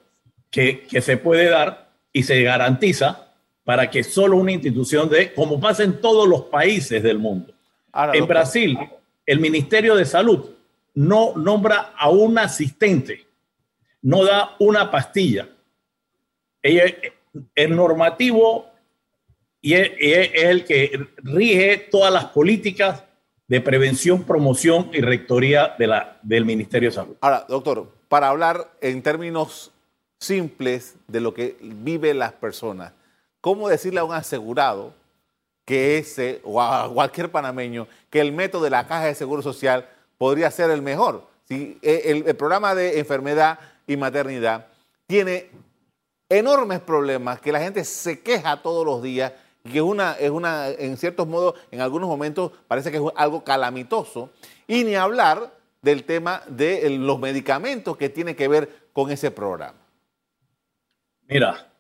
que, 0.50 0.88
que 0.88 1.02
se 1.02 1.18
puede 1.18 1.50
dar 1.50 1.92
y 2.12 2.24
se 2.24 2.42
garantiza 2.42 3.28
para 3.64 3.90
que 3.92 4.02
solo 4.04 4.38
una 4.38 4.54
institución 4.54 5.10
de, 5.10 5.34
como 5.34 5.60
pasa 5.60 5.84
en 5.84 6.00
todos 6.00 6.28
los 6.28 6.44
países 6.44 7.04
del 7.04 7.20
mundo. 7.20 7.54
en 8.14 8.26
Brasil, 8.26 8.78
el 9.26 9.40
Ministerio 9.42 9.94
de 9.94 10.06
Salud 10.06 10.52
no 10.94 11.34
nombra 11.36 11.94
a 11.98 12.10
un 12.10 12.40
asistente, 12.40 13.28
no 14.02 14.24
da 14.24 14.56
una 14.60 14.90
pastilla. 14.90 15.50
El 16.64 17.76
normativo 17.76 18.72
y 19.62 19.74
es, 19.74 19.92
el 20.34 20.64
que 20.64 21.08
rige 21.18 21.90
todas 21.92 22.14
las 22.14 22.26
políticas 22.26 23.04
de 23.48 23.62
prevención, 23.62 24.24
promoción 24.24 24.90
y 24.94 25.02
rectoría 25.02 25.76
del 26.24 26.46
Ministerio 26.46 26.90
de 26.90 26.96
Salud. 26.96 27.16
Ahora, 27.22 27.46
doctor, 27.48 27.92
para 28.08 28.30
hablar 28.30 28.72
en 28.82 29.02
términos 29.02 29.72
simples 30.20 30.96
de 31.08 31.22
lo 31.22 31.34
que 31.34 31.58
viven 31.62 32.20
las 32.20 32.34
personas, 32.34 32.92
¿Cómo 33.48 33.70
decirle 33.70 34.02
a 34.02 34.04
un 34.04 34.14
asegurado 34.14 34.94
que 35.64 35.98
ese, 36.00 36.42
o 36.44 36.62
a 36.62 36.92
cualquier 36.94 37.32
panameño, 37.32 37.88
que 38.10 38.20
el 38.20 38.32
método 38.32 38.64
de 38.64 38.70
la 38.70 38.88
caja 38.88 39.06
de 39.06 39.16
seguro 39.16 39.42
social 39.42 39.88
podría 40.18 40.50
ser 40.52 40.70
el 40.70 40.82
mejor? 40.82 41.28
Si 41.48 41.78
e, 41.82 42.24
el, 42.26 42.36
programa 42.36 42.76
de 42.76 43.00
enfermedad 43.00 43.58
y 43.88 43.96
maternidad 43.96 44.68
tiene 45.06 45.50
enormes 46.28 46.82
problemas 46.82 47.40
que 47.40 47.54
la 47.54 47.62
gente 47.62 47.86
se 47.86 48.20
queja 48.20 48.62
todos 48.62 48.86
los 48.86 49.02
días 49.02 49.32
que 49.68 49.78
es 49.78 49.84
una, 49.84 50.14
es 50.14 50.30
una, 50.30 50.70
en 50.70 50.98
ciertos 50.98 51.28
modos, 51.28 51.56
en 51.72 51.82
algunos 51.82 52.10
momentos 52.10 52.52
parece 52.68 52.92
que 52.92 52.98
es 52.98 53.04
algo 53.16 53.44
calamitoso. 53.44 54.32
Y 54.68 54.84
ni 54.84 54.96
hablar 54.96 55.54
del 55.82 56.04
tema 56.04 56.42
de 56.48 56.90
los 56.98 57.20
medicamentos 57.20 57.98
que 57.98 58.10
tiene 58.10 58.36
que 58.36 58.48
ver 58.48 58.88
con 58.94 59.12
ese 59.12 59.32
programa. 59.32 59.78
Mira, 61.28 61.72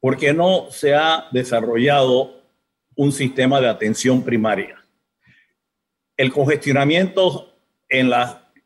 porque 0.00 0.32
no 0.32 0.70
se 0.70 0.94
ha 0.94 1.28
desarrollado 1.32 2.42
un 2.96 3.12
sistema 3.12 3.60
de 3.60 3.68
atención 3.68 4.22
primaria. 4.22 4.82
El 6.16 6.32
congestionamiento 6.32 7.54
en, 7.88 8.10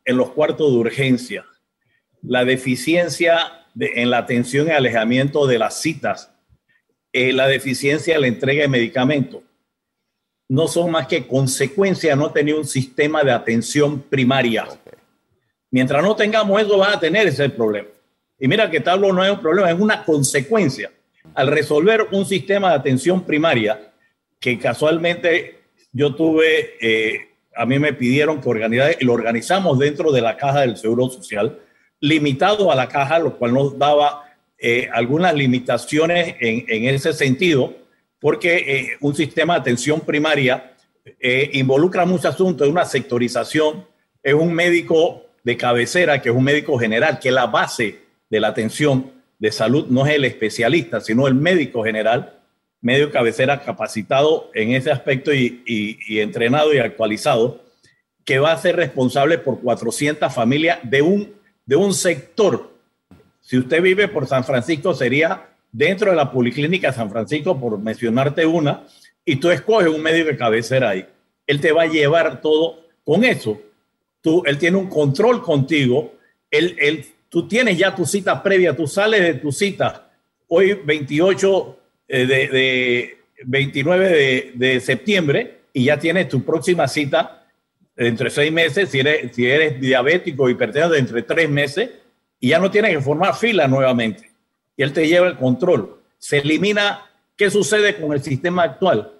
en 0.05 0.17
los 0.17 0.31
cuartos 0.31 0.71
de 0.71 0.77
urgencia, 0.77 1.45
la 2.21 2.45
deficiencia 2.45 3.65
en 3.79 4.09
la 4.09 4.19
atención 4.19 4.67
y 4.67 4.71
alejamiento 4.71 5.47
de 5.47 5.59
las 5.59 5.81
citas, 5.81 6.33
eh, 7.11 7.33
la 7.33 7.47
deficiencia 7.47 8.15
en 8.15 8.21
la 8.21 8.27
entrega 8.27 8.61
de 8.61 8.67
medicamentos, 8.67 9.41
no 10.47 10.67
son 10.67 10.91
más 10.91 11.07
que 11.07 11.27
consecuencia 11.27 12.11
de 12.11 12.15
no 12.15 12.31
tener 12.31 12.55
un 12.55 12.65
sistema 12.65 13.23
de 13.23 13.31
atención 13.31 14.01
primaria. 14.01 14.67
Mientras 15.71 16.03
no 16.03 16.15
tengamos 16.15 16.61
eso, 16.61 16.77
van 16.77 16.93
a 16.93 16.99
tener 16.99 17.27
ese 17.27 17.49
problema. 17.49 17.87
Y 18.39 18.47
mira 18.47 18.69
que 18.69 18.79
tal 18.79 19.01
no 19.01 19.23
es 19.23 19.31
un 19.31 19.39
problema, 19.39 19.69
es 19.69 19.79
una 19.79 20.03
consecuencia 20.03 20.91
al 21.35 21.47
resolver 21.47 22.07
un 22.11 22.25
sistema 22.25 22.69
de 22.69 22.75
atención 22.75 23.23
primaria 23.23 23.91
que 24.39 24.57
casualmente 24.57 25.59
yo 25.91 26.15
tuve, 26.15 26.77
eh, 26.81 27.29
a 27.55 27.65
mí 27.65 27.77
me 27.77 27.93
pidieron 27.93 28.41
que 28.41 28.49
organizara, 28.49 28.95
y 28.99 29.05
lo 29.05 29.13
organizamos 29.13 29.77
dentro 29.77 30.11
de 30.11 30.21
la 30.21 30.37
caja 30.37 30.61
del 30.61 30.77
Seguro 30.77 31.09
Social, 31.09 31.59
limitado 31.99 32.71
a 32.71 32.75
la 32.75 32.87
caja, 32.87 33.19
lo 33.19 33.37
cual 33.37 33.53
nos 33.53 33.77
daba 33.77 34.28
eh, 34.61 34.89
algunas 34.93 35.33
limitaciones 35.33 36.35
en, 36.39 36.85
ese 36.85 37.13
sentido, 37.13 37.75
porque 38.19 38.57
eh, 38.57 38.97
un 38.99 39.15
sistema 39.15 39.55
de 39.55 39.59
atención 39.61 40.01
primaria 40.01 40.73
involucra 41.53 42.05
muchos 42.05 42.25
asuntos, 42.25 42.67
es 42.67 42.71
una 42.71 42.85
sectorización, 42.85 43.85
es 44.21 44.33
un 44.33 44.53
médico 44.53 45.23
de 45.43 45.57
cabecera, 45.57 46.21
que 46.21 46.29
es 46.29 46.35
un 46.35 46.43
médico 46.43 46.77
general, 46.77 47.19
que 47.19 47.29
es 47.29 47.33
la 47.33 47.47
base 47.47 47.99
de 48.29 48.39
la 48.39 48.49
atención 48.49 49.11
de 49.39 49.51
salud 49.51 49.87
no 49.89 50.05
es 50.05 50.15
el 50.15 50.25
especialista, 50.25 50.99
sino 50.99 51.27
el 51.27 51.33
médico 51.33 51.83
general, 51.83 52.39
medio 52.81 53.09
cabecera 53.11 53.61
capacitado 53.61 54.51
en 54.53 54.73
ese 54.73 54.91
aspecto 54.91 55.33
y, 55.33 55.97
entrenado 56.19 56.73
y 56.73 56.79
actualizado, 56.79 57.63
que 58.25 58.39
va 58.39 58.51
a 58.51 58.57
ser 58.57 58.75
responsable 58.75 59.37
por 59.37 59.61
400 59.61 60.33
familias 60.33 60.79
de 60.83 61.01
un, 61.01 61.33
de 61.65 61.75
un 61.77 61.93
sector. 61.93 62.68
Si 63.49 63.57
usted 63.57 63.81
vive 63.81 64.07
por 64.07 64.27
San 64.27 64.43
Francisco, 64.43 64.93
sería 64.93 65.49
dentro 65.71 66.11
de 66.11 66.15
la 66.15 66.31
Policlínica 66.31 66.93
San 66.93 67.09
Francisco, 67.09 67.59
por 67.59 67.79
mencionarte 67.79 68.45
una, 68.45 68.85
y 69.25 69.37
tú 69.37 69.49
escoges 69.49 69.87
un 69.87 70.03
médico 70.03 70.27
de 70.27 70.37
cabecera 70.37 70.89
ahí. 70.89 71.07
Él 71.47 71.59
te 71.59 71.71
va 71.71 71.81
a 71.81 71.87
llevar 71.87 72.41
todo 72.41 72.85
con 73.03 73.23
eso. 73.23 73.59
Tú, 74.21 74.43
él 74.45 74.59
tiene 74.59 74.77
un 74.77 74.87
control 74.87 75.41
contigo, 75.41 76.13
él, 76.51 76.75
él 76.79 77.03
tú 77.27 77.47
tienes 77.47 77.75
ya 77.75 77.95
tu 77.95 78.05
cita 78.05 78.43
previa, 78.43 78.75
tú 78.75 78.85
sales 78.85 79.21
de 79.21 79.33
tu 79.33 79.51
cita 79.51 80.11
hoy 80.47 80.79
28 80.85 81.79
eh, 82.07 82.27
de, 82.27 83.17
29 83.45 84.51
de, 84.53 84.79
septiembre 84.79 85.61
y 85.73 85.85
ya 85.85 85.97
tienes 85.97 86.29
tu 86.29 86.45
próxima 86.45 86.87
cita 86.87 87.47
entre 87.97 88.29
seis 88.29 88.51
meses, 88.51 88.89
si 88.89 88.99
eres, 88.99 89.35
si 89.35 89.47
eres 89.47 89.81
diabético, 89.81 90.51
hipertenso, 90.51 90.89
de 90.89 90.99
entre 90.99 91.23
tres 91.23 91.49
meses, 91.49 91.89
y 92.39 92.49
ya 92.49 92.59
no 92.59 92.71
tienes 92.71 92.95
que 92.95 93.01
formar 93.01 93.35
fila 93.35 93.67
nuevamente. 93.67 94.31
Y 94.77 94.83
él 94.83 94.93
te 94.93 95.07
lleva 95.07 95.27
el 95.27 95.37
control. 95.37 96.01
Se 96.17 96.37
elimina, 96.37 97.05
¿qué 97.35 97.49
sucede 97.49 97.99
con 97.99 98.13
el 98.13 98.21
sistema 98.21 98.63
actual? 98.63 99.13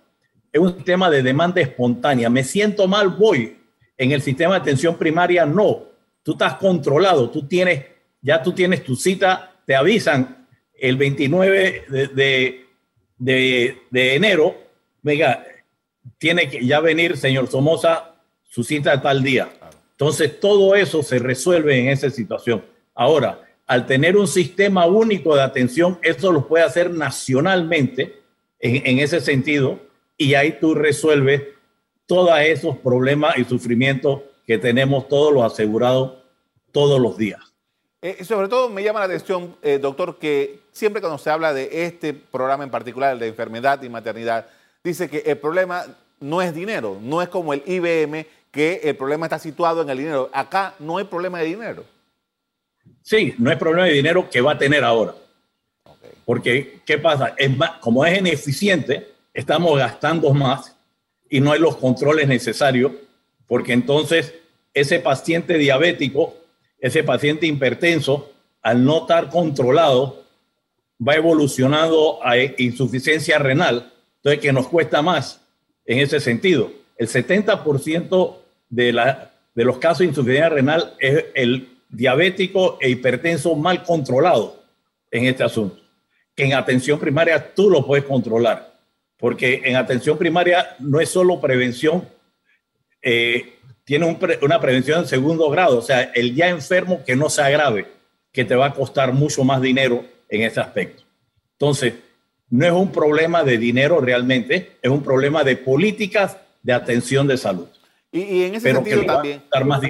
Es 0.51 0.61
un 0.61 0.75
sistema 0.75 1.09
de 1.09 1.21
demanda 1.21 1.61
espontánea. 1.61 2.29
Me 2.29 2.43
siento 2.43 2.87
mal, 2.87 3.09
voy. 3.09 3.57
En 3.97 4.11
el 4.11 4.21
sistema 4.21 4.55
de 4.55 4.61
atención 4.61 4.97
primaria, 4.97 5.45
no. 5.45 5.83
Tú 6.23 6.33
estás 6.33 6.55
controlado, 6.55 7.29
tú 7.29 7.45
tienes 7.45 7.83
ya 8.21 8.43
tú 8.43 8.53
tienes 8.53 8.83
tu 8.83 8.95
cita, 8.95 9.55
te 9.65 9.75
avisan 9.75 10.47
el 10.73 10.97
29 10.97 11.85
de, 11.89 12.65
de, 13.17 14.15
enero, 14.15 14.55
venga, 15.01 15.45
tiene 16.17 16.49
que 16.49 16.65
ya 16.65 16.79
venir, 16.79 17.17
señor 17.17 17.47
Somoza, 17.47 18.15
su 18.43 18.63
cita 18.63 19.01
tal 19.01 19.23
día. 19.23 19.49
Entonces, 19.91 20.39
todo 20.39 20.75
eso 20.75 21.03
se 21.03 21.19
resuelve 21.19 21.77
en 21.77 21.89
esa 21.89 22.09
situación. 22.09 22.63
Ahora, 22.99 23.47
al 23.65 23.85
tener 23.85 24.17
un 24.17 24.27
sistema 24.27 24.85
único 24.85 25.33
de 25.33 25.41
atención, 25.41 25.97
eso 26.01 26.33
lo 26.33 26.49
puede 26.49 26.65
hacer 26.65 26.91
nacionalmente 26.91 28.21
en, 28.59 28.99
ese 28.99 29.21
sentido, 29.21 29.79
y 30.17 30.33
ahí 30.33 30.57
tú 30.59 30.75
resuelves 30.75 31.43
todos 32.05 32.37
esos 32.41 32.75
problemas 32.79 33.37
y 33.37 33.45
sufrimientos 33.45 34.23
que 34.45 34.57
tenemos 34.57 35.07
todos 35.07 35.31
los 35.31 35.49
asegurados 35.49 36.17
todos 36.73 36.99
los 36.99 37.17
días. 37.17 37.39
Eh, 38.01 38.21
sobre 38.25 38.49
todo 38.49 38.69
me 38.69 38.83
llama 38.83 38.99
la 38.99 39.05
atención, 39.05 39.55
eh, 39.61 39.79
doctor, 39.81 40.19
que 40.19 40.59
siempre 40.73 40.99
cuando 40.99 41.17
se 41.17 41.29
habla 41.29 41.53
de 41.53 41.85
este 41.85 42.13
programa 42.13 42.65
en 42.65 42.69
particular, 42.69 43.13
el 43.13 43.19
de 43.19 43.27
enfermedad 43.27 43.81
y 43.81 43.87
maternidad, 43.87 44.47
dice 44.83 45.09
que 45.09 45.19
el 45.19 45.37
problema 45.37 45.85
no 46.19 46.41
es 46.41 46.53
dinero, 46.53 46.97
no 47.01 47.21
es 47.21 47.29
como 47.29 47.53
el 47.53 47.63
IBM, 47.65 48.25
que 48.51 48.81
el 48.83 48.97
problema 48.97 49.25
está 49.25 49.39
situado 49.39 49.83
en 49.83 49.89
el 49.89 49.99
dinero. 49.99 50.29
Acá 50.33 50.75
no 50.79 50.97
hay 50.97 51.05
problema 51.05 51.39
de 51.39 51.45
dinero. 51.45 51.85
Sí, 53.01 53.33
no 53.37 53.49
hay 53.49 53.55
problema 53.55 53.87
de 53.87 53.93
dinero 53.93 54.29
que 54.29 54.41
va 54.41 54.53
a 54.53 54.57
tener 54.57 54.83
ahora. 54.83 55.15
Porque, 56.25 56.81
¿qué 56.85 56.97
pasa? 56.97 57.33
Es 57.37 57.49
como 57.79 58.05
es 58.05 58.19
ineficiente, 58.19 59.07
estamos 59.33 59.77
gastando 59.77 60.31
más 60.33 60.75
y 61.29 61.39
no 61.39 61.51
hay 61.51 61.59
los 61.59 61.77
controles 61.77 62.27
necesarios, 62.27 62.91
porque 63.47 63.73
entonces 63.73 64.33
ese 64.73 64.99
paciente 64.99 65.57
diabético, 65.57 66.35
ese 66.79 67.03
paciente 67.03 67.47
hipertenso, 67.47 68.31
al 68.61 68.83
no 68.85 68.99
estar 69.01 69.29
controlado, 69.29 70.23
va 71.05 71.15
evolucionando 71.15 72.19
a 72.23 72.37
insuficiencia 72.37 73.39
renal, 73.39 73.91
entonces 74.17 74.41
que 74.41 74.53
nos 74.53 74.67
cuesta 74.67 75.01
más 75.01 75.41
en 75.85 75.99
ese 75.99 76.19
sentido. 76.19 76.71
El 76.97 77.07
70% 77.07 78.37
de, 78.69 78.93
la, 78.93 79.31
de 79.55 79.63
los 79.63 79.77
casos 79.77 79.99
de 79.99 80.05
insuficiencia 80.05 80.49
renal 80.49 80.93
es 80.99 81.25
el 81.33 81.68
diabético 81.89 82.77
e 82.79 82.89
hipertenso 82.89 83.55
mal 83.55 83.83
controlado 83.83 84.63
en 85.11 85.25
este 85.25 85.43
asunto. 85.43 85.81
Que 86.35 86.45
en 86.45 86.53
atención 86.53 86.99
primaria 86.99 87.53
tú 87.53 87.69
lo 87.69 87.85
puedes 87.85 88.05
controlar, 88.05 88.73
porque 89.17 89.61
en 89.65 89.75
atención 89.75 90.17
primaria 90.17 90.75
no 90.79 90.99
es 91.01 91.09
solo 91.09 91.41
prevención, 91.41 92.07
eh, 93.01 93.55
tiene 93.83 94.17
una 94.41 94.61
prevención 94.61 94.99
en 94.99 95.07
segundo 95.07 95.49
grado, 95.49 95.79
o 95.79 95.81
sea, 95.81 96.03
el 96.13 96.35
ya 96.35 96.47
enfermo 96.47 97.03
que 97.03 97.15
no 97.15 97.29
se 97.29 97.41
agrave, 97.41 97.87
que 98.31 98.45
te 98.45 98.55
va 98.55 98.67
a 98.67 98.73
costar 98.73 99.13
mucho 99.13 99.43
más 99.43 99.61
dinero 99.61 100.05
en 100.29 100.43
ese 100.43 100.59
aspecto. 100.59 101.03
Entonces, 101.53 101.95
no 102.49 102.65
es 102.65 102.71
un 102.71 102.91
problema 102.91 103.43
de 103.43 103.57
dinero 103.57 103.99
realmente, 103.99 104.77
es 104.81 104.91
un 104.91 105.03
problema 105.03 105.43
de 105.43 105.55
políticas 105.57 106.37
de 106.61 106.73
atención 106.73 107.27
de 107.27 107.37
salud. 107.37 107.67
Y, 108.11 108.43
en 108.43 108.55
ese 108.55 108.71
sentido 108.71 109.05
también. 109.05 109.41
más 109.65 109.81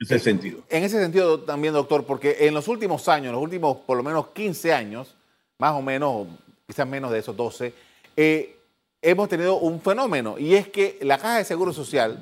ese 0.00 0.18
sentido. 0.18 0.62
En 0.70 0.82
ese 0.82 0.98
sentido 0.98 1.40
también, 1.40 1.74
doctor, 1.74 2.04
porque 2.04 2.38
en 2.40 2.54
los 2.54 2.68
últimos 2.68 3.06
años, 3.08 3.32
los 3.32 3.42
últimos 3.42 3.76
por 3.78 3.98
lo 3.98 4.02
menos 4.02 4.28
15 4.28 4.72
años, 4.72 5.14
más 5.58 5.74
o 5.74 5.82
menos, 5.82 6.26
quizás 6.66 6.88
menos 6.88 7.10
de 7.10 7.18
esos 7.18 7.36
12, 7.36 7.74
eh, 8.16 8.56
hemos 9.02 9.28
tenido 9.28 9.58
un 9.58 9.80
fenómeno 9.80 10.38
y 10.38 10.54
es 10.54 10.68
que 10.68 10.98
la 11.02 11.18
Caja 11.18 11.36
de 11.36 11.44
Seguro 11.44 11.74
Social, 11.74 12.18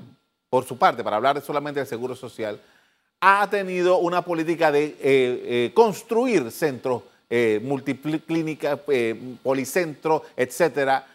por 0.50 0.64
su 0.64 0.76
parte, 0.76 1.04
para 1.04 1.16
hablar 1.16 1.40
solamente 1.40 1.78
del 1.78 1.86
Seguro 1.86 2.16
Social, 2.16 2.60
ha 3.20 3.48
tenido 3.48 3.98
una 3.98 4.22
política 4.22 4.72
de 4.72 4.84
eh, 4.84 4.96
eh, 5.00 5.70
construir 5.72 6.50
centros 6.50 7.04
multiclínicas, 7.60 8.80
policentros, 9.42 10.22
etcétera, 10.34 11.06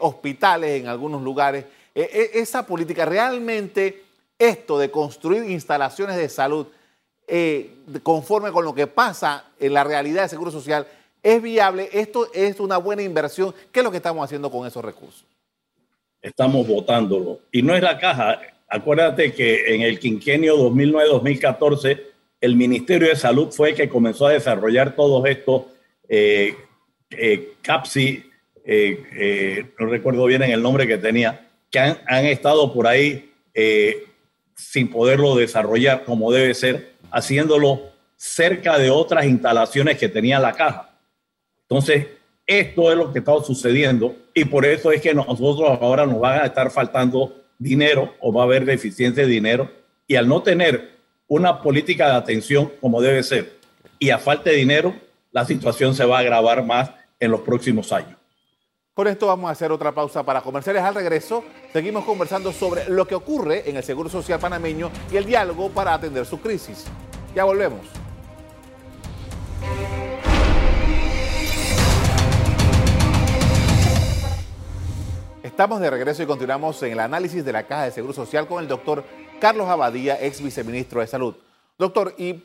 hospitales 0.00 0.78
en 0.78 0.88
algunos 0.88 1.22
lugares. 1.22 1.64
esa 1.94 2.66
política 2.66 3.06
realmente 3.06 4.07
esto 4.38 4.78
de 4.78 4.90
construir 4.90 5.50
instalaciones 5.50 6.16
de 6.16 6.28
salud 6.28 6.66
eh, 7.26 7.70
conforme 8.02 8.52
con 8.52 8.64
lo 8.64 8.74
que 8.74 8.86
pasa 8.86 9.44
en 9.60 9.74
la 9.74 9.84
realidad 9.84 10.22
del 10.22 10.30
Seguro 10.30 10.50
Social 10.50 10.86
es 11.22 11.42
viable, 11.42 11.90
esto 11.92 12.32
es 12.32 12.58
una 12.60 12.78
buena 12.78 13.02
inversión. 13.02 13.54
¿Qué 13.72 13.80
es 13.80 13.84
lo 13.84 13.90
que 13.90 13.98
estamos 13.98 14.24
haciendo 14.24 14.50
con 14.50 14.66
esos 14.66 14.82
recursos? 14.84 15.24
Estamos 16.22 16.66
votándolo. 16.66 17.40
Y 17.52 17.60
no 17.62 17.74
es 17.74 17.82
la 17.82 17.98
caja. 17.98 18.40
Acuérdate 18.68 19.32
que 19.32 19.74
en 19.74 19.82
el 19.82 19.98
quinquenio 19.98 20.56
2009-2014, 20.70 22.00
el 22.40 22.56
Ministerio 22.56 23.08
de 23.08 23.16
Salud 23.16 23.50
fue 23.50 23.70
el 23.70 23.74
que 23.74 23.88
comenzó 23.88 24.26
a 24.26 24.32
desarrollar 24.32 24.94
todos 24.94 25.26
estos 25.26 25.64
eh, 26.08 26.54
eh, 27.10 27.54
CAPSI, 27.62 28.24
no 29.78 29.86
recuerdo 29.86 30.24
bien 30.26 30.42
el 30.42 30.62
nombre 30.62 30.86
que 30.86 30.98
tenía, 30.98 31.48
que 31.70 31.78
han 31.78 32.26
estado 32.26 32.72
por 32.72 32.86
ahí 32.86 33.32
sin 34.58 34.90
poderlo 34.90 35.36
desarrollar 35.36 36.04
como 36.04 36.32
debe 36.32 36.52
ser, 36.52 36.94
haciéndolo 37.12 37.92
cerca 38.16 38.76
de 38.76 38.90
otras 38.90 39.24
instalaciones 39.24 39.96
que 39.96 40.08
tenía 40.08 40.40
la 40.40 40.52
caja. 40.52 40.90
Entonces, 41.62 42.08
esto 42.44 42.90
es 42.90 42.98
lo 42.98 43.12
que 43.12 43.20
está 43.20 43.32
sucediendo 43.44 44.16
y 44.34 44.44
por 44.44 44.66
eso 44.66 44.90
es 44.90 45.00
que 45.00 45.14
nosotros 45.14 45.78
ahora 45.80 46.04
nos 46.06 46.20
va 46.20 46.42
a 46.42 46.46
estar 46.46 46.70
faltando 46.70 47.34
dinero 47.58 48.14
o 48.20 48.32
va 48.32 48.42
a 48.42 48.44
haber 48.46 48.64
deficiencia 48.64 49.22
de 49.24 49.28
dinero 49.28 49.70
y 50.06 50.16
al 50.16 50.26
no 50.26 50.42
tener 50.42 50.96
una 51.28 51.62
política 51.62 52.08
de 52.08 52.16
atención 52.16 52.72
como 52.80 53.00
debe 53.00 53.22
ser 53.22 53.58
y 53.98 54.10
a 54.10 54.18
falta 54.18 54.50
de 54.50 54.56
dinero, 54.56 54.94
la 55.30 55.44
situación 55.44 55.94
se 55.94 56.04
va 56.04 56.18
a 56.18 56.20
agravar 56.20 56.64
más 56.64 56.90
en 57.20 57.30
los 57.30 57.42
próximos 57.42 57.92
años. 57.92 58.17
Con 58.98 59.06
esto 59.06 59.28
vamos 59.28 59.48
a 59.48 59.52
hacer 59.52 59.70
otra 59.70 59.92
pausa 59.92 60.24
para 60.24 60.40
comerciales. 60.40 60.82
Al 60.82 60.92
regreso, 60.92 61.44
seguimos 61.72 62.04
conversando 62.04 62.52
sobre 62.52 62.88
lo 62.88 63.06
que 63.06 63.14
ocurre 63.14 63.70
en 63.70 63.76
el 63.76 63.84
Seguro 63.84 64.08
Social 64.08 64.40
panameño 64.40 64.90
y 65.12 65.16
el 65.16 65.24
diálogo 65.24 65.70
para 65.70 65.94
atender 65.94 66.26
su 66.26 66.40
crisis. 66.40 66.84
Ya 67.32 67.44
volvemos. 67.44 67.86
Estamos 75.44 75.78
de 75.78 75.90
regreso 75.90 76.24
y 76.24 76.26
continuamos 76.26 76.82
en 76.82 76.90
el 76.90 76.98
análisis 76.98 77.44
de 77.44 77.52
la 77.52 77.68
Caja 77.68 77.84
de 77.84 77.92
Seguro 77.92 78.12
Social 78.12 78.48
con 78.48 78.60
el 78.60 78.66
doctor 78.66 79.04
Carlos 79.40 79.68
Abadía, 79.68 80.20
ex 80.20 80.42
viceministro 80.42 81.02
de 81.02 81.06
Salud. 81.06 81.36
Doctor, 81.78 82.16
y 82.18 82.42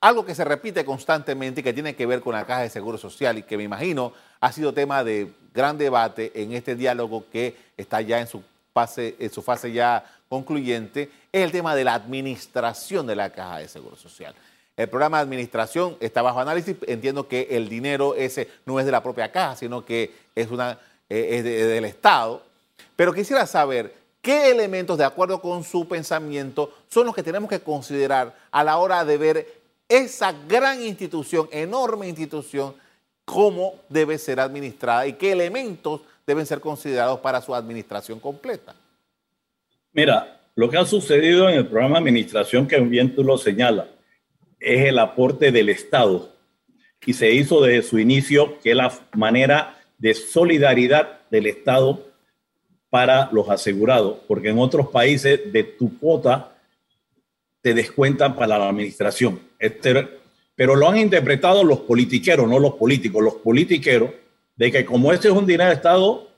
algo 0.00 0.24
que 0.24 0.36
se 0.36 0.44
repite 0.44 0.84
constantemente 0.84 1.60
y 1.60 1.64
que 1.64 1.72
tiene 1.72 1.96
que 1.96 2.06
ver 2.06 2.20
con 2.20 2.34
la 2.34 2.46
Caja 2.46 2.60
de 2.60 2.70
Seguro 2.70 2.98
Social 2.98 3.38
y 3.38 3.42
que 3.42 3.56
me 3.56 3.64
imagino 3.64 4.12
ha 4.42 4.50
sido 4.50 4.74
tema 4.74 5.04
de 5.04 5.32
gran 5.54 5.78
debate 5.78 6.32
en 6.34 6.52
este 6.52 6.74
diálogo 6.74 7.24
que 7.30 7.54
está 7.76 8.00
ya 8.00 8.20
en 8.20 8.26
su 8.26 8.42
fase, 8.74 9.14
en 9.20 9.30
su 9.30 9.40
fase 9.40 9.70
ya 9.70 10.04
concluyente, 10.28 11.10
es 11.30 11.44
el 11.44 11.52
tema 11.52 11.76
de 11.76 11.84
la 11.84 11.94
administración 11.94 13.06
de 13.06 13.14
la 13.14 13.30
Caja 13.30 13.58
de 13.58 13.68
Seguro 13.68 13.94
Social. 13.94 14.34
El 14.76 14.88
programa 14.88 15.18
de 15.18 15.22
administración 15.22 15.96
está 16.00 16.22
bajo 16.22 16.40
análisis. 16.40 16.76
Entiendo 16.88 17.28
que 17.28 17.46
el 17.52 17.68
dinero 17.68 18.16
ese 18.16 18.48
no 18.66 18.80
es 18.80 18.86
de 18.86 18.90
la 18.90 19.00
propia 19.02 19.30
caja, 19.30 19.54
sino 19.54 19.84
que 19.84 20.12
es, 20.34 20.50
una, 20.50 20.76
eh, 21.08 21.36
es 21.36 21.44
del 21.44 21.84
Estado. 21.84 22.42
Pero 22.96 23.12
quisiera 23.12 23.46
saber 23.46 23.94
qué 24.20 24.50
elementos, 24.50 24.98
de 24.98 25.04
acuerdo 25.04 25.40
con 25.40 25.62
su 25.62 25.86
pensamiento, 25.86 26.72
son 26.88 27.06
los 27.06 27.14
que 27.14 27.22
tenemos 27.22 27.48
que 27.48 27.60
considerar 27.60 28.34
a 28.50 28.64
la 28.64 28.78
hora 28.78 29.04
de 29.04 29.18
ver 29.18 29.62
esa 29.88 30.32
gran 30.48 30.82
institución, 30.82 31.48
enorme 31.52 32.08
institución, 32.08 32.74
cómo 33.24 33.74
debe 33.88 34.18
ser 34.18 34.40
administrada 34.40 35.06
y 35.06 35.14
qué 35.14 35.32
elementos 35.32 36.00
deben 36.26 36.46
ser 36.46 36.60
considerados 36.60 37.20
para 37.20 37.40
su 37.40 37.54
administración 37.54 38.20
completa. 38.20 38.74
Mira, 39.92 40.40
lo 40.54 40.68
que 40.68 40.78
ha 40.78 40.84
sucedido 40.84 41.48
en 41.48 41.56
el 41.56 41.66
programa 41.66 41.96
de 41.96 42.02
administración, 42.02 42.66
que 42.66 42.78
bien 42.80 43.14
tú 43.14 43.24
lo 43.24 43.38
señalas, 43.38 43.86
es 44.60 44.86
el 44.86 44.98
aporte 44.98 45.50
del 45.50 45.68
Estado 45.68 46.32
y 47.04 47.12
se 47.14 47.32
hizo 47.32 47.60
desde 47.62 47.82
su 47.82 47.98
inicio 47.98 48.58
que 48.60 48.70
es 48.70 48.76
la 48.76 48.92
manera 49.14 49.78
de 49.98 50.14
solidaridad 50.14 51.20
del 51.30 51.46
Estado 51.46 52.06
para 52.90 53.30
los 53.32 53.48
asegurados, 53.48 54.18
porque 54.28 54.50
en 54.50 54.58
otros 54.58 54.88
países 54.88 55.52
de 55.52 55.64
tu 55.64 55.98
cuota 55.98 56.54
te 57.62 57.74
descuentan 57.74 58.36
para 58.36 58.58
la 58.58 58.68
administración. 58.68 59.40
Este 59.58 60.21
pero 60.54 60.74
lo 60.76 60.88
han 60.88 60.98
interpretado 60.98 61.64
los 61.64 61.80
politiqueros, 61.80 62.48
no 62.48 62.58
los 62.58 62.74
políticos, 62.74 63.22
los 63.22 63.34
politiqueros, 63.34 64.10
de 64.56 64.70
que 64.70 64.84
como 64.84 65.12
este 65.12 65.28
es 65.28 65.34
un 65.34 65.46
dinero 65.46 65.70
de 65.70 65.76
Estado, 65.76 66.28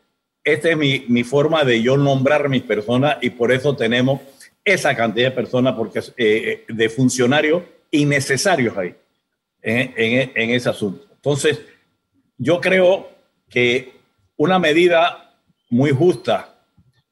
esta 0.45 0.71
es 0.71 0.77
mi, 0.77 1.25
forma 1.25 1.65
de 1.65 1.83
yo 1.83 1.97
nombrar 1.97 2.49
mis 2.49 2.63
personas 2.63 3.17
y 3.23 3.31
por 3.31 3.51
eso 3.51 3.75
tenemos 3.75 4.21
esa 4.65 4.95
cantidad 4.95 5.31
de 5.31 5.35
personas 5.35 5.75
porque, 5.75 6.01
eh, 6.17 6.65
de 6.69 6.89
funcionarios 6.89 7.63
innecesarios 7.91 8.77
ahí 8.77 8.95
en, 9.63 9.95
en, 9.97 10.33
en 10.35 10.51
ese 10.51 10.69
asunto. 10.69 11.07
Entonces, 11.15 11.61
yo 12.37 12.61
creo 12.61 13.09
que 13.49 13.93
una 14.37 14.59
medida 14.59 15.35
muy 15.71 15.91
justa 15.91 16.55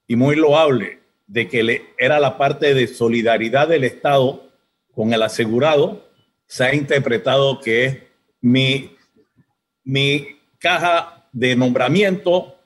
y 0.07 0.17
muy 0.17 0.37
loable 0.37 0.99
de 1.27 1.49
que 1.49 1.63
le, 1.63 1.83
era 1.99 2.21
la 2.21 2.37
parte 2.37 2.75
de 2.75 2.87
solidaridad 2.87 3.69
del 3.69 3.85
Estado 3.85 4.51
con 4.95 5.15
el 5.15 5.23
asegurado, 5.23 6.07
se 6.53 6.65
ha 6.65 6.75
interpretado 6.75 7.59
que 7.61 7.85
es 7.87 7.99
mi, 8.43 8.95
mi 9.85 10.37
caja 10.59 11.27
de 11.33 11.57
nombramiento 11.57 12.59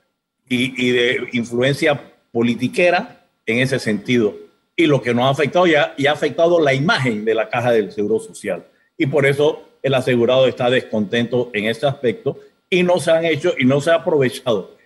y, 0.48 0.90
de 0.90 1.28
influencia 1.32 2.12
politiquera 2.32 3.28
en 3.46 3.60
ese 3.60 3.78
sentido. 3.78 4.34
Y 4.74 4.86
lo 4.86 5.00
que 5.00 5.14
nos 5.14 5.26
ha 5.26 5.28
afectado 5.28 5.68
ya 5.68 5.94
y 5.96 6.08
ha 6.08 6.12
afectado 6.12 6.58
la 6.58 6.74
imagen 6.74 7.24
de 7.24 7.36
la 7.36 7.48
caja 7.48 7.70
del 7.70 7.92
Seguro 7.92 8.18
Social. 8.18 8.66
Y 8.98 9.06
por 9.06 9.24
eso 9.24 9.62
el 9.84 9.94
asegurado 9.94 10.48
está 10.48 10.68
descontento 10.68 11.50
en 11.52 11.66
este 11.66 11.86
aspecto 11.86 12.40
y 12.68 12.82
no 12.82 12.98
se 12.98 13.12
han 13.12 13.24
hecho 13.24 13.54
y 13.56 13.66
no 13.66 13.80
se 13.80 13.92
ha 13.92 13.96
aprovechado. 13.96 14.76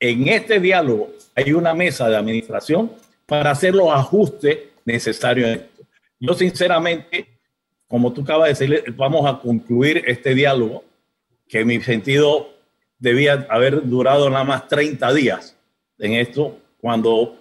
En 0.00 0.28
este 0.28 0.60
diálogo 0.60 1.10
hay 1.34 1.52
una 1.52 1.74
mesa 1.74 2.08
de 2.08 2.16
administración 2.16 2.90
para 3.26 3.50
hacer 3.50 3.74
los 3.74 3.90
ajustes 3.90 4.60
necesarios. 4.86 5.58
Yo 6.18 6.32
sinceramente 6.32 7.35
como 7.88 8.12
tú 8.12 8.22
acabas 8.22 8.46
de 8.46 8.66
decirle, 8.66 8.84
vamos 8.96 9.28
a 9.28 9.38
concluir 9.38 10.02
este 10.06 10.34
diálogo, 10.34 10.84
que 11.48 11.60
en 11.60 11.68
mi 11.68 11.80
sentido 11.80 12.50
debía 12.98 13.46
haber 13.48 13.86
durado 13.86 14.28
nada 14.30 14.44
más 14.44 14.68
30 14.68 15.12
días 15.14 15.56
en 15.98 16.14
esto, 16.14 16.58
cuando 16.78 17.38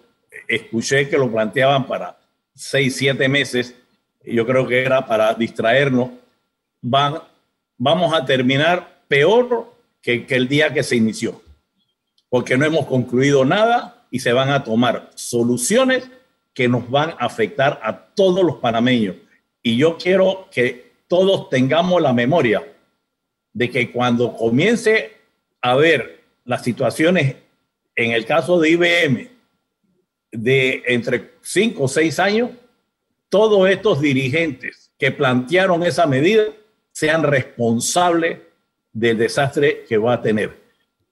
escuché 0.47 1.09
que 1.09 1.17
lo 1.17 1.31
planteaban 1.31 1.87
para 1.87 2.17
6, 2.55 2.95
7 2.95 3.27
meses, 3.27 3.75
yo 4.23 4.45
creo 4.45 4.67
que 4.67 4.83
era 4.83 5.05
para 5.05 5.33
distraernos, 5.33 6.11
van, 6.81 7.19
vamos 7.77 8.13
a 8.13 8.25
terminar 8.25 9.01
peor 9.07 9.73
que, 10.01 10.25
que 10.25 10.35
el 10.35 10.47
día 10.47 10.73
que 10.73 10.83
se 10.83 10.95
inició, 10.95 11.41
porque 12.29 12.57
no 12.57 12.65
hemos 12.65 12.85
concluido 12.85 13.43
nada 13.45 14.05
y 14.11 14.19
se 14.19 14.33
van 14.33 14.49
a 14.49 14.63
tomar 14.63 15.09
soluciones 15.15 16.09
que 16.53 16.69
nos 16.69 16.89
van 16.89 17.11
a 17.11 17.25
afectar 17.25 17.79
a 17.83 17.97
todos 17.97 18.43
los 18.43 18.57
panameños. 18.57 19.15
Y 19.67 19.77
yo 19.77 19.97
quiero 19.97 20.47
que 20.51 20.91
todos 21.07 21.49
tengamos 21.49 21.99
la 21.99 22.13
memoria 22.13 22.63
de 23.51 23.71
que 23.71 23.91
cuando 23.91 24.35
comience 24.35 25.11
a 25.59 25.75
ver 25.75 26.21
las 26.43 26.63
situaciones, 26.63 27.37
en 27.95 28.11
el 28.11 28.27
caso 28.27 28.59
de 28.59 28.69
IBM, 28.69 29.27
de 30.31 30.83
entre 30.85 31.31
cinco 31.41 31.85
o 31.85 31.87
seis 31.87 32.19
años, 32.19 32.51
todos 33.27 33.67
estos 33.67 33.99
dirigentes 33.99 34.91
que 34.99 35.09
plantearon 35.09 35.81
esa 35.81 36.05
medida 36.05 36.43
sean 36.91 37.23
responsables 37.23 38.41
del 38.93 39.17
desastre 39.17 39.83
que 39.89 39.97
va 39.97 40.13
a 40.13 40.21
tener. 40.21 40.61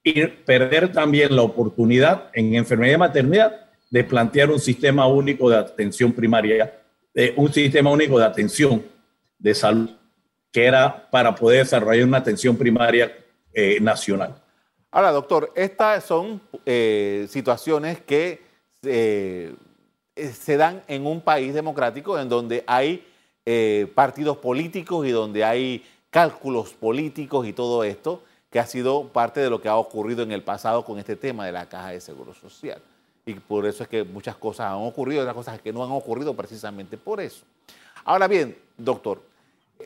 Y 0.04 0.28
perder 0.28 0.92
también 0.92 1.36
la 1.36 1.42
oportunidad 1.42 2.30
en 2.34 2.54
enfermedad 2.54 2.94
y 2.94 2.98
maternidad 2.98 3.66
de 3.90 4.04
plantear 4.04 4.52
un 4.52 4.60
sistema 4.60 5.08
único 5.08 5.50
de 5.50 5.58
atención 5.58 6.14
primaria, 6.14 6.83
eh, 7.16 7.34
un 7.38 7.54
sistema 7.54 7.92
único 7.92 8.18
de 8.18 8.26
atención 8.26 8.84
de 9.38 9.54
salud, 9.54 9.90
que 10.52 10.66
era 10.66 11.10
para 11.12 11.36
poder 11.36 11.60
desarrollar 11.60 12.08
una 12.08 12.18
atención 12.18 12.58
primaria 12.58 13.16
eh, 13.54 13.80
nacional. 13.80 14.36
Ahora, 14.90 15.12
doctor, 15.12 15.52
estas 15.56 16.04
son 16.04 16.42
eh, 16.66 17.28
situaciones 17.30 18.02
que 18.02 18.42
se 18.82 20.58
dan 20.58 20.84
en 20.88 21.06
un 21.06 21.22
país 21.22 21.54
democrático 21.54 22.20
en 22.20 22.30
donde 22.30 22.64
hay 22.68 23.08
partidos 23.96 24.38
políticos 24.38 25.08
y 25.08 25.12
donde 25.12 25.44
hay 25.46 25.86
cálculos 26.10 26.74
políticos 26.74 27.48
y 27.48 27.54
todo 27.54 27.84
esto, 27.84 28.24
que 28.50 28.60
ha 28.60 28.66
sido 28.66 29.08
parte 29.08 29.40
de 29.40 29.50
lo 29.50 29.62
que 29.62 29.70
ha 29.70 29.78
ocurrido 29.78 30.22
en 30.24 30.32
el 30.32 30.44
pasado 30.44 30.84
con 30.84 31.00
este 31.00 31.16
tema 31.16 31.46
de 31.46 31.54
la 31.54 31.68
caja 31.68 31.90
de 31.90 32.02
seguro 32.02 32.34
social 32.34 32.82
y 33.26 33.36
por 33.36 33.66
eso 33.66 33.84
es 33.84 33.90
que 33.90 34.04
muchas 34.04 34.36
cosas 34.36 34.68
han 34.68 34.86
ocurrido, 34.86 35.22
otras 35.22 35.36
cosas 35.36 35.62
que 35.62 35.72
no 35.72 35.84
han 35.84 35.92
ocurrido 35.92 36.36
precisamente 36.36 36.98
por 36.98 37.22
eso. 37.22 37.46
Ahora 38.04 38.28
bien, 38.28 38.58
doctor, 38.78 39.22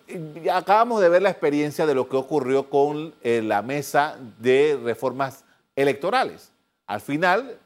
eh, 0.07 0.49
acabamos 0.51 1.01
de 1.01 1.09
ver 1.09 1.21
la 1.21 1.29
experiencia 1.29 1.85
de 1.85 1.95
lo 1.95 2.09
que 2.09 2.17
ocurrió 2.17 2.69
con 2.69 3.13
eh, 3.21 3.41
la 3.43 3.61
mesa 3.61 4.17
de 4.39 4.79
reformas 4.83 5.43
electorales. 5.75 6.51
Al 6.87 7.01
final 7.01 7.57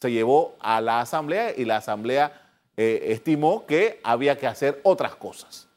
se 0.00 0.10
llevó 0.10 0.56
a 0.60 0.80
la 0.80 1.00
asamblea 1.00 1.54
y 1.56 1.64
la 1.64 1.76
asamblea 1.76 2.50
eh, 2.76 3.06
estimó 3.08 3.66
que 3.66 4.00
había 4.02 4.36
que 4.36 4.46
hacer 4.46 4.80
otras 4.82 5.14
cosas. 5.14 5.68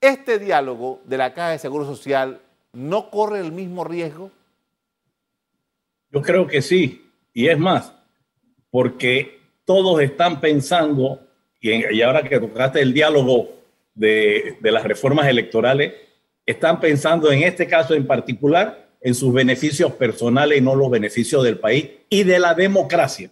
¿Este 0.00 0.38
diálogo 0.38 1.00
de 1.04 1.18
la 1.18 1.32
Caja 1.32 1.50
de 1.50 1.58
Seguro 1.58 1.84
Social 1.84 2.40
no 2.72 3.10
corre 3.10 3.38
el 3.38 3.52
mismo 3.52 3.84
riesgo? 3.84 4.32
Yo 6.10 6.20
creo 6.22 6.46
que 6.48 6.60
sí. 6.60 7.08
Y 7.32 7.48
es 7.48 7.58
más, 7.58 7.94
porque 8.72 9.38
todos 9.66 10.00
están 10.00 10.40
pensando, 10.40 11.20
y, 11.60 12.00
ahora 12.00 12.22
que 12.22 12.40
tocaste 12.40 12.80
el 12.80 12.94
diálogo 12.94 13.50
de, 13.94 14.56
de 14.60 14.72
las 14.72 14.82
reformas 14.82 15.28
electorales, 15.28 15.92
están 16.46 16.80
pensando 16.80 17.30
en 17.30 17.42
este 17.42 17.68
caso 17.68 17.94
en 17.94 18.06
particular 18.06 18.88
en 19.02 19.14
sus 19.14 19.32
beneficios 19.32 19.92
personales 19.92 20.58
y 20.58 20.62
no 20.62 20.74
los 20.74 20.90
beneficios 20.90 21.44
del 21.44 21.58
país 21.58 21.90
y 22.08 22.22
de 22.24 22.38
la 22.38 22.54
democracia. 22.54 23.30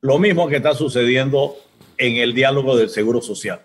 Lo 0.00 0.18
mismo 0.18 0.48
que 0.48 0.56
está 0.56 0.74
sucediendo 0.74 1.56
en 1.96 2.16
el 2.16 2.34
diálogo 2.34 2.76
del 2.76 2.90
Seguro 2.90 3.22
Social. 3.22 3.60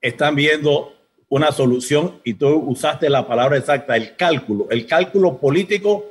Están 0.00 0.36
viendo 0.36 0.94
una 1.28 1.52
solución 1.52 2.20
y 2.24 2.34
tú 2.34 2.48
usaste 2.48 3.10
la 3.10 3.26
palabra 3.26 3.58
exacta, 3.58 3.94
el 3.94 4.16
cálculo, 4.16 4.68
el 4.70 4.86
cálculo 4.86 5.36
político 5.36 6.06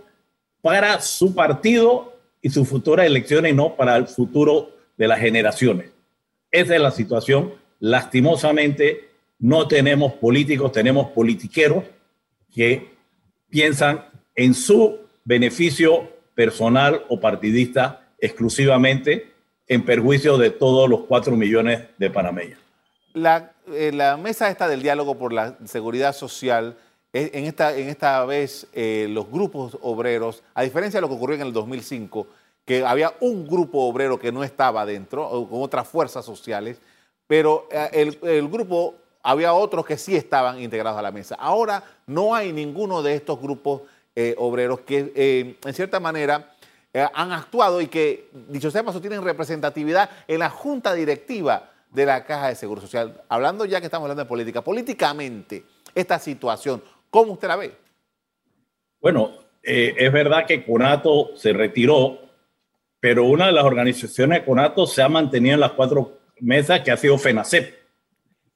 para 0.61 1.01
su 1.01 1.33
partido 1.33 2.14
y 2.45 2.49
sus 2.51 2.69
futuras 2.69 3.07
elecciones 3.07 3.55
no 3.55 3.75
para 3.75 3.95
el 3.95 4.05
futuro 4.05 4.69
de 4.97 5.07
las 5.07 5.19
generaciones. 5.19 5.89
Esa 6.51 6.75
es 6.75 6.79
la 6.79 6.91
situación. 6.91 7.55
Lastimosamente, 7.79 9.09
no 9.39 9.67
tenemos 9.67 10.13
políticos, 10.13 10.71
tenemos 10.71 11.09
politiqueros 11.09 11.85
que 12.53 12.91
piensan 13.49 14.05
en 14.35 14.53
su 14.53 14.95
beneficio 15.23 16.07
personal 16.35 17.03
o 17.09 17.19
partidista 17.19 18.09
exclusivamente 18.19 19.31
en 19.67 19.83
perjuicio 19.83 20.37
de 20.37 20.51
todos 20.51 20.87
los 20.87 21.05
cuatro 21.05 21.35
millones 21.35 21.85
de 21.97 22.11
panameños. 22.11 22.59
La, 23.15 23.53
eh, 23.73 23.91
la 23.91 24.17
mesa 24.17 24.51
esta 24.51 24.67
del 24.67 24.83
diálogo 24.83 25.17
por 25.17 25.33
la 25.33 25.57
seguridad 25.65 26.13
social 26.13 26.77
en 27.17 27.45
esta, 27.45 27.73
en 27.77 27.87
esta 27.87 28.25
vez 28.25 28.67
eh, 28.73 29.07
los 29.09 29.31
grupos 29.31 29.77
obreros, 29.81 30.43
a 30.53 30.63
diferencia 30.63 30.97
de 30.97 31.01
lo 31.01 31.07
que 31.07 31.13
ocurrió 31.13 31.37
en 31.37 31.43
el 31.43 31.53
2005, 31.53 32.27
que 32.65 32.85
había 32.85 33.13
un 33.21 33.47
grupo 33.47 33.85
obrero 33.85 34.19
que 34.19 34.33
no 34.33 34.43
estaba 34.43 34.85
dentro, 34.85 35.47
con 35.49 35.61
otras 35.61 35.87
fuerzas 35.87 36.25
sociales, 36.25 36.81
pero 37.25 37.69
eh, 37.71 38.17
el, 38.21 38.49
grupo, 38.49 38.95
había 39.23 39.53
otros 39.53 39.85
que 39.85 39.97
sí 39.97 40.13
estaban 40.13 40.61
integrados 40.61 40.99
a 40.99 41.01
la 41.01 41.11
mesa. 41.11 41.35
Ahora 41.35 41.81
no 42.05 42.35
hay 42.35 42.51
ninguno 42.51 43.01
de 43.01 43.15
estos 43.15 43.39
grupos 43.39 43.83
eh, 44.13 44.35
obreros 44.37 44.81
que 44.81 45.57
en 45.63 45.73
cierta 45.73 46.01
manera 46.01 46.51
han 47.13 47.33
actuado 47.33 47.81
y 47.81 47.87
que, 47.87 48.29
dicho 48.49 48.71
sea 48.71 48.83
paso, 48.83 49.01
tienen 49.01 49.21
representatividad 49.21 50.09
en 50.27 50.39
la 50.39 50.49
junta 50.49 50.93
directiva 50.93 51.71
de 51.91 52.05
la 52.05 52.25
Caja 52.25 52.49
de 52.49 52.55
Seguro 52.55 52.81
Social. 52.81 53.21
Hablando 53.27 53.65
ya 53.65 53.79
que 53.79 53.87
estamos 53.87 54.05
hablando 54.05 54.23
de 54.23 54.29
política, 54.29 54.61
políticamente, 54.61 55.65
esta 55.95 56.19
situación, 56.19 56.83
¿Cómo 57.15 57.31
usted 57.31 57.47
la 57.47 57.55
ve? 57.55 57.71
Bueno, 58.99 59.31
eh, 59.63 59.95
es 59.97 60.11
verdad 60.11 60.45
que 60.45 60.65
Conato 60.65 61.31
se 61.37 61.53
retiró, 61.53 62.19
pero 62.99 63.23
una 63.23 63.45
de 63.45 63.53
las 63.53 63.63
organizaciones 63.63 64.39
de 64.39 64.45
Conato 64.45 64.85
se 64.85 65.01
ha 65.01 65.07
mantenido 65.07 65.53
en 65.53 65.61
las 65.61 65.71
cuatro 65.71 66.19
mesas 66.41 66.81
que 66.81 66.91
ha 66.91 66.97
sido 66.97 67.17
FENACEP. 67.17 67.73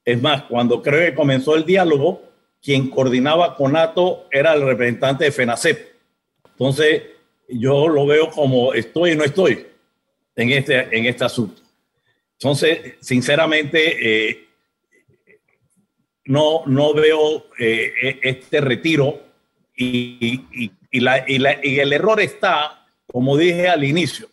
Es 0.04 0.22
más, 0.22 0.44
cuando 0.44 0.82
creo 0.82 1.10
que 1.10 1.16
comenzó 1.16 1.56
el 1.56 1.64
diálogo, 1.64 2.22
quien 2.62 2.90
coordinaba 2.90 3.56
Conato 3.56 4.28
era 4.30 4.52
el 4.56 4.64
representante 4.64 5.24
de 5.24 5.32
FENACEP. 5.32 5.94
Entonces, 6.50 7.04
yo 7.48 7.88
lo 7.88 8.06
veo 8.06 8.30
como 8.30 8.74
estoy 8.74 9.12
y 9.12 9.16
no 9.16 9.24
estoy 9.24 9.68
en 10.36 10.50
este, 10.50 10.98
en 10.98 11.06
este 11.06 11.24
asunto. 11.24 11.62
Entonces, 12.34 12.96
sinceramente, 13.00 14.28
eh, 14.32 14.49
no, 16.30 16.62
no 16.68 16.94
veo 16.94 17.48
eh, 17.58 17.92
e, 18.04 18.20
este 18.22 18.62
retiro 18.62 19.20
y, 19.76 20.72
el 20.92 21.94
error 21.94 22.20
está, 22.20 22.86
como 23.12 23.36
dije 23.36 23.68
al 23.68 23.84
inicio, 23.84 24.28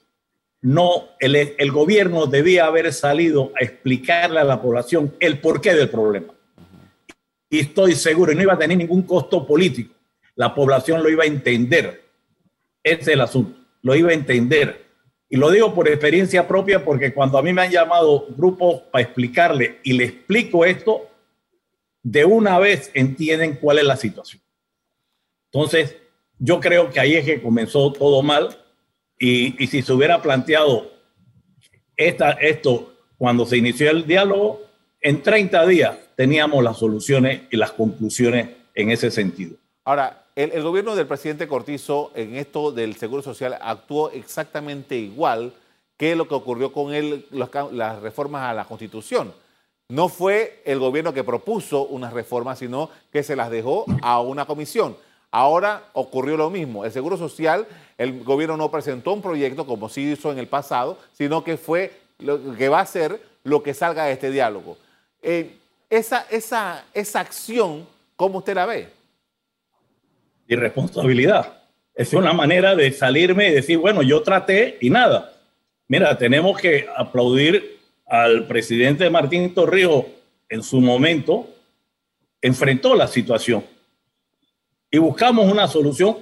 no, 0.61 1.09
el, 1.20 1.37
el, 1.37 1.72
gobierno 1.72 2.26
debía 2.26 2.66
haber 2.66 2.92
salido 2.92 3.52
a 3.59 3.64
explicarle 3.64 4.40
a 4.40 4.44
la 4.44 4.61
población 4.61 5.14
el 5.20 5.38
porqué 5.38 5.74
del 5.74 5.88
problema. 5.88 6.35
Y 7.48 7.61
estoy 7.61 7.94
seguro, 7.94 8.32
y 8.32 8.35
no 8.35 8.42
iba 8.42 8.54
a 8.54 8.59
tener 8.59 8.76
ningún 8.76 9.02
costo 9.02 9.46
político. 9.46 9.94
La 10.35 10.54
población 10.54 11.02
lo 11.02 11.09
iba 11.09 11.24
a 11.24 11.26
entender. 11.26 12.04
Ese 12.82 13.00
es 13.00 13.09
el 13.09 13.20
asunto, 13.20 13.59
lo 13.82 13.94
iba 13.94 14.11
a 14.11 14.14
entender. 14.14 14.85
Y 15.30 15.37
lo 15.37 15.50
digo 15.50 15.74
por 15.74 15.88
experiencia 15.88 16.46
propia 16.46 16.85
porque 16.85 17.14
cuando 17.14 17.38
a 17.38 17.42
mí 17.42 17.52
me 17.52 17.62
han 17.62 17.70
llamado 17.70 18.26
grupos 18.37 18.82
para 18.90 19.02
explicarle 19.02 19.78
y 19.82 19.94
le 19.94 20.04
explico 20.04 20.64
esto, 20.64 21.11
de 22.06 22.24
una 22.24 22.60
vez 22.60 22.92
entienden 22.94 23.56
cuál 23.56 23.80
es 23.80 23.84
la 23.84 23.96
situación. 23.96 24.40
Entonces, 25.50 25.96
yo 26.38 26.60
creo 26.60 26.88
que 26.88 27.00
ahí 27.00 27.16
es 27.16 27.24
que 27.24 27.42
comenzó 27.42 27.92
todo 27.92 28.22
mal 28.22 28.56
y, 29.18 29.66
si 29.66 29.82
se 29.82 29.92
hubiera 29.92 30.22
planteado 30.22 30.88
esto 31.96 32.92
cuando 33.18 33.44
se 33.44 33.56
inició 33.56 33.90
el 33.90 34.06
diálogo, 34.06 34.62
en 35.00 35.20
30 35.20 35.66
días 35.66 35.98
teníamos 36.14 36.62
las 36.62 36.78
soluciones 36.78 37.42
y 37.50 37.56
las 37.56 37.72
conclusiones 37.72 38.50
en 38.76 38.92
ese 38.92 39.10
sentido. 39.10 39.56
Ahora, 39.82 40.26
el, 40.36 40.62
gobierno 40.62 40.94
del 40.94 41.08
presidente 41.08 41.48
Cortizo 41.48 42.12
en 42.14 42.36
esto 42.36 42.70
del 42.70 42.94
Seguro 42.94 43.22
Social 43.22 43.58
actuó 43.60 44.10
exactamente 44.10 44.96
igual 44.96 45.52
que 45.96 46.14
lo 46.14 46.28
que 46.28 46.34
ocurrió 46.34 46.72
con 46.72 46.94
él, 46.94 47.26
las 47.32 48.00
reformas 48.00 48.42
a 48.42 48.54
la 48.54 48.64
Constitución 48.64 49.32
no 49.88 50.09
fue 50.09 50.62
el 50.64 50.79
gobierno 50.79 51.14
que 51.14 51.25
propuso 51.25 51.87
unas 51.87 52.12
reformas, 52.12 52.59
sino 52.59 52.90
que 53.12 53.22
se 53.22 53.37
las 53.37 53.51
dejó 53.51 53.85
a 54.03 54.20
una 54.20 54.44
comisión. 54.46 54.96
Ahora 55.31 55.85
ocurrió 55.92 56.37
lo 56.37 56.51
mismo. 56.51 56.85
El 56.85 56.92
Seguro 56.92 57.16
Social, 57.16 57.66
el 57.99 58.25
gobierno 58.25 58.57
no 58.57 58.70
presentó 58.70 59.12
un 59.12 59.22
proyecto 59.22 59.66
como 59.66 59.88
sí 59.88 60.12
hizo 60.12 60.33
en 60.33 60.38
el 60.38 60.49
pasado, 60.49 60.99
sino 61.12 61.44
que 61.44 61.57
fue 61.57 61.92
lo 62.18 62.55
que 62.57 62.68
va 62.68 62.81
a 62.81 62.87
ser 62.87 63.20
lo 63.44 63.62
que 63.62 63.75
salga 63.75 64.07
de 64.07 64.12
este 64.12 64.31
diálogo. 64.31 64.77
Eh, 65.22 65.57
esa, 65.88 66.27
esa, 66.31 66.85
esa 66.94 67.20
acción, 67.20 67.87
¿cómo 68.16 68.38
usted 68.38 68.55
la 68.55 68.66
ve? 68.66 68.88
Irresponsabilidad. 70.49 71.53
Es 71.94 72.12
una 72.12 72.33
manera 72.33 72.75
de 72.75 72.92
salirme 72.92 73.49
y 73.49 73.53
decir, 73.53 73.79
bueno, 73.79 74.03
yo 74.03 74.22
traté 74.22 74.79
y 74.81 74.90
nada. 74.90 75.33
Mira, 75.88 76.18
tenemos 76.18 76.59
que 76.59 76.88
aplaudir 76.96 77.75
al 78.06 78.46
presidente 78.46 79.10
Martín 79.10 79.52
Torrijos 79.52 80.06
en 80.48 80.62
su 80.62 80.80
momento, 80.80 81.48
enfrentó 82.40 82.94
la 82.94 83.08
situación. 83.08 83.64
Y 84.90 84.98
buscamos 84.98 85.50
una 85.50 85.66
solución 85.66 86.18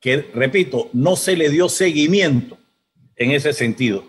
que, 0.00 0.28
repito, 0.34 0.90
no 0.92 1.16
se 1.16 1.36
le 1.36 1.48
dio 1.48 1.68
seguimiento 1.68 2.58
en 3.16 3.30
ese 3.30 3.52
sentido. 3.52 4.04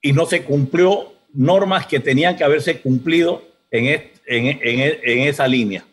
Y 0.00 0.12
no 0.12 0.26
se 0.26 0.44
cumplió 0.44 1.12
normas 1.32 1.86
que 1.86 2.00
tenían 2.00 2.36
que 2.36 2.44
haberse 2.44 2.80
cumplido 2.80 3.42
en, 3.70 4.10
en, 4.26 5.28
esa 5.28 5.48
línea. 5.48 5.84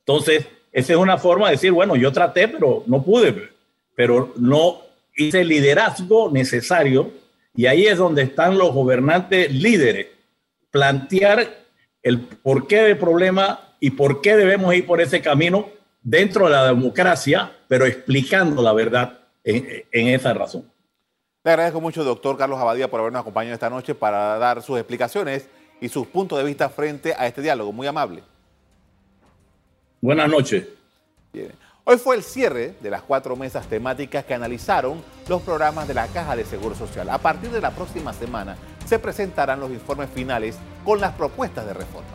Entonces, 0.00 0.46
esa 0.72 0.92
es 0.92 0.98
una 0.98 1.18
forma 1.18 1.46
de 1.46 1.52
decir, 1.52 1.72
bueno, 1.72 1.96
yo 1.96 2.12
traté, 2.12 2.48
pero 2.48 2.84
no 2.86 3.02
pude, 3.02 3.50
pero 3.94 4.32
no 4.36 4.82
hice 5.16 5.40
el 5.40 5.48
liderazgo 5.48 6.30
necesario 6.30 7.12
y 7.54 7.66
ahí 7.66 7.86
es 7.86 7.98
donde 7.98 8.22
están 8.22 8.58
los 8.58 8.72
gobernantes 8.72 9.52
líderes, 9.52 10.08
plantear 10.70 11.64
el 12.02 12.20
porqué 12.20 12.82
del 12.82 12.98
problema 12.98 13.60
y 13.80 13.90
por 13.90 14.20
qué 14.20 14.36
debemos 14.36 14.74
ir 14.74 14.86
por 14.86 15.00
ese 15.00 15.22
camino 15.22 15.68
dentro 16.02 16.46
de 16.46 16.52
la 16.52 16.66
democracia, 16.66 17.52
pero 17.68 17.86
explicando 17.86 18.60
la 18.62 18.72
verdad 18.72 19.20
en, 19.44 19.84
en 19.92 20.08
esa 20.08 20.34
razón. 20.34 20.70
Le 21.44 21.50
agradezco 21.50 21.80
mucho, 21.80 22.02
doctor 22.02 22.36
Carlos 22.36 22.58
Abadía, 22.58 22.90
por 22.90 23.00
habernos 23.00 23.20
acompañado 23.20 23.54
esta 23.54 23.70
noche 23.70 23.94
para 23.94 24.38
dar 24.38 24.62
sus 24.62 24.78
explicaciones 24.78 25.48
y 25.80 25.88
sus 25.88 26.06
puntos 26.06 26.38
de 26.38 26.44
vista 26.44 26.68
frente 26.68 27.14
a 27.16 27.26
este 27.26 27.42
diálogo. 27.42 27.72
Muy 27.72 27.86
amable. 27.86 28.22
Buenas 30.00 30.28
noches. 30.28 30.66
Hoy 31.86 31.98
fue 31.98 32.16
el 32.16 32.22
cierre 32.22 32.74
de 32.80 32.88
las 32.88 33.02
cuatro 33.02 33.36
mesas 33.36 33.66
temáticas 33.66 34.24
que 34.24 34.32
analizaron 34.32 35.04
los 35.28 35.42
programas 35.42 35.86
de 35.86 35.92
la 35.92 36.06
Caja 36.06 36.34
de 36.34 36.46
Seguro 36.46 36.74
Social. 36.74 37.10
A 37.10 37.18
partir 37.18 37.50
de 37.50 37.60
la 37.60 37.72
próxima 37.72 38.14
semana 38.14 38.56
se 38.86 38.98
presentarán 38.98 39.60
los 39.60 39.70
informes 39.70 40.08
finales 40.08 40.56
con 40.82 40.98
las 40.98 41.12
propuestas 41.12 41.66
de 41.66 41.74
reforma. 41.74 42.08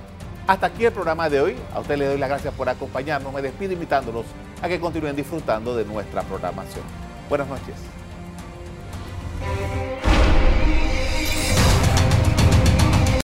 Hasta 0.47 0.65
aquí 0.65 0.85
el 0.85 0.91
programa 0.91 1.29
de 1.29 1.41
hoy. 1.41 1.55
A 1.71 1.81
usted 1.81 1.97
le 1.97 2.07
doy 2.07 2.17
las 2.17 2.29
gracias 2.29 2.51
por 2.55 2.67
acompañarnos. 2.67 3.31
Me 3.31 3.43
despido 3.43 3.73
invitándolos 3.73 4.25
a 4.59 4.67
que 4.67 4.79
continúen 4.79 5.15
disfrutando 5.15 5.77
de 5.77 5.85
nuestra 5.85 6.23
programación. 6.23 6.83
Buenas 7.29 7.47
noches. 7.47 7.75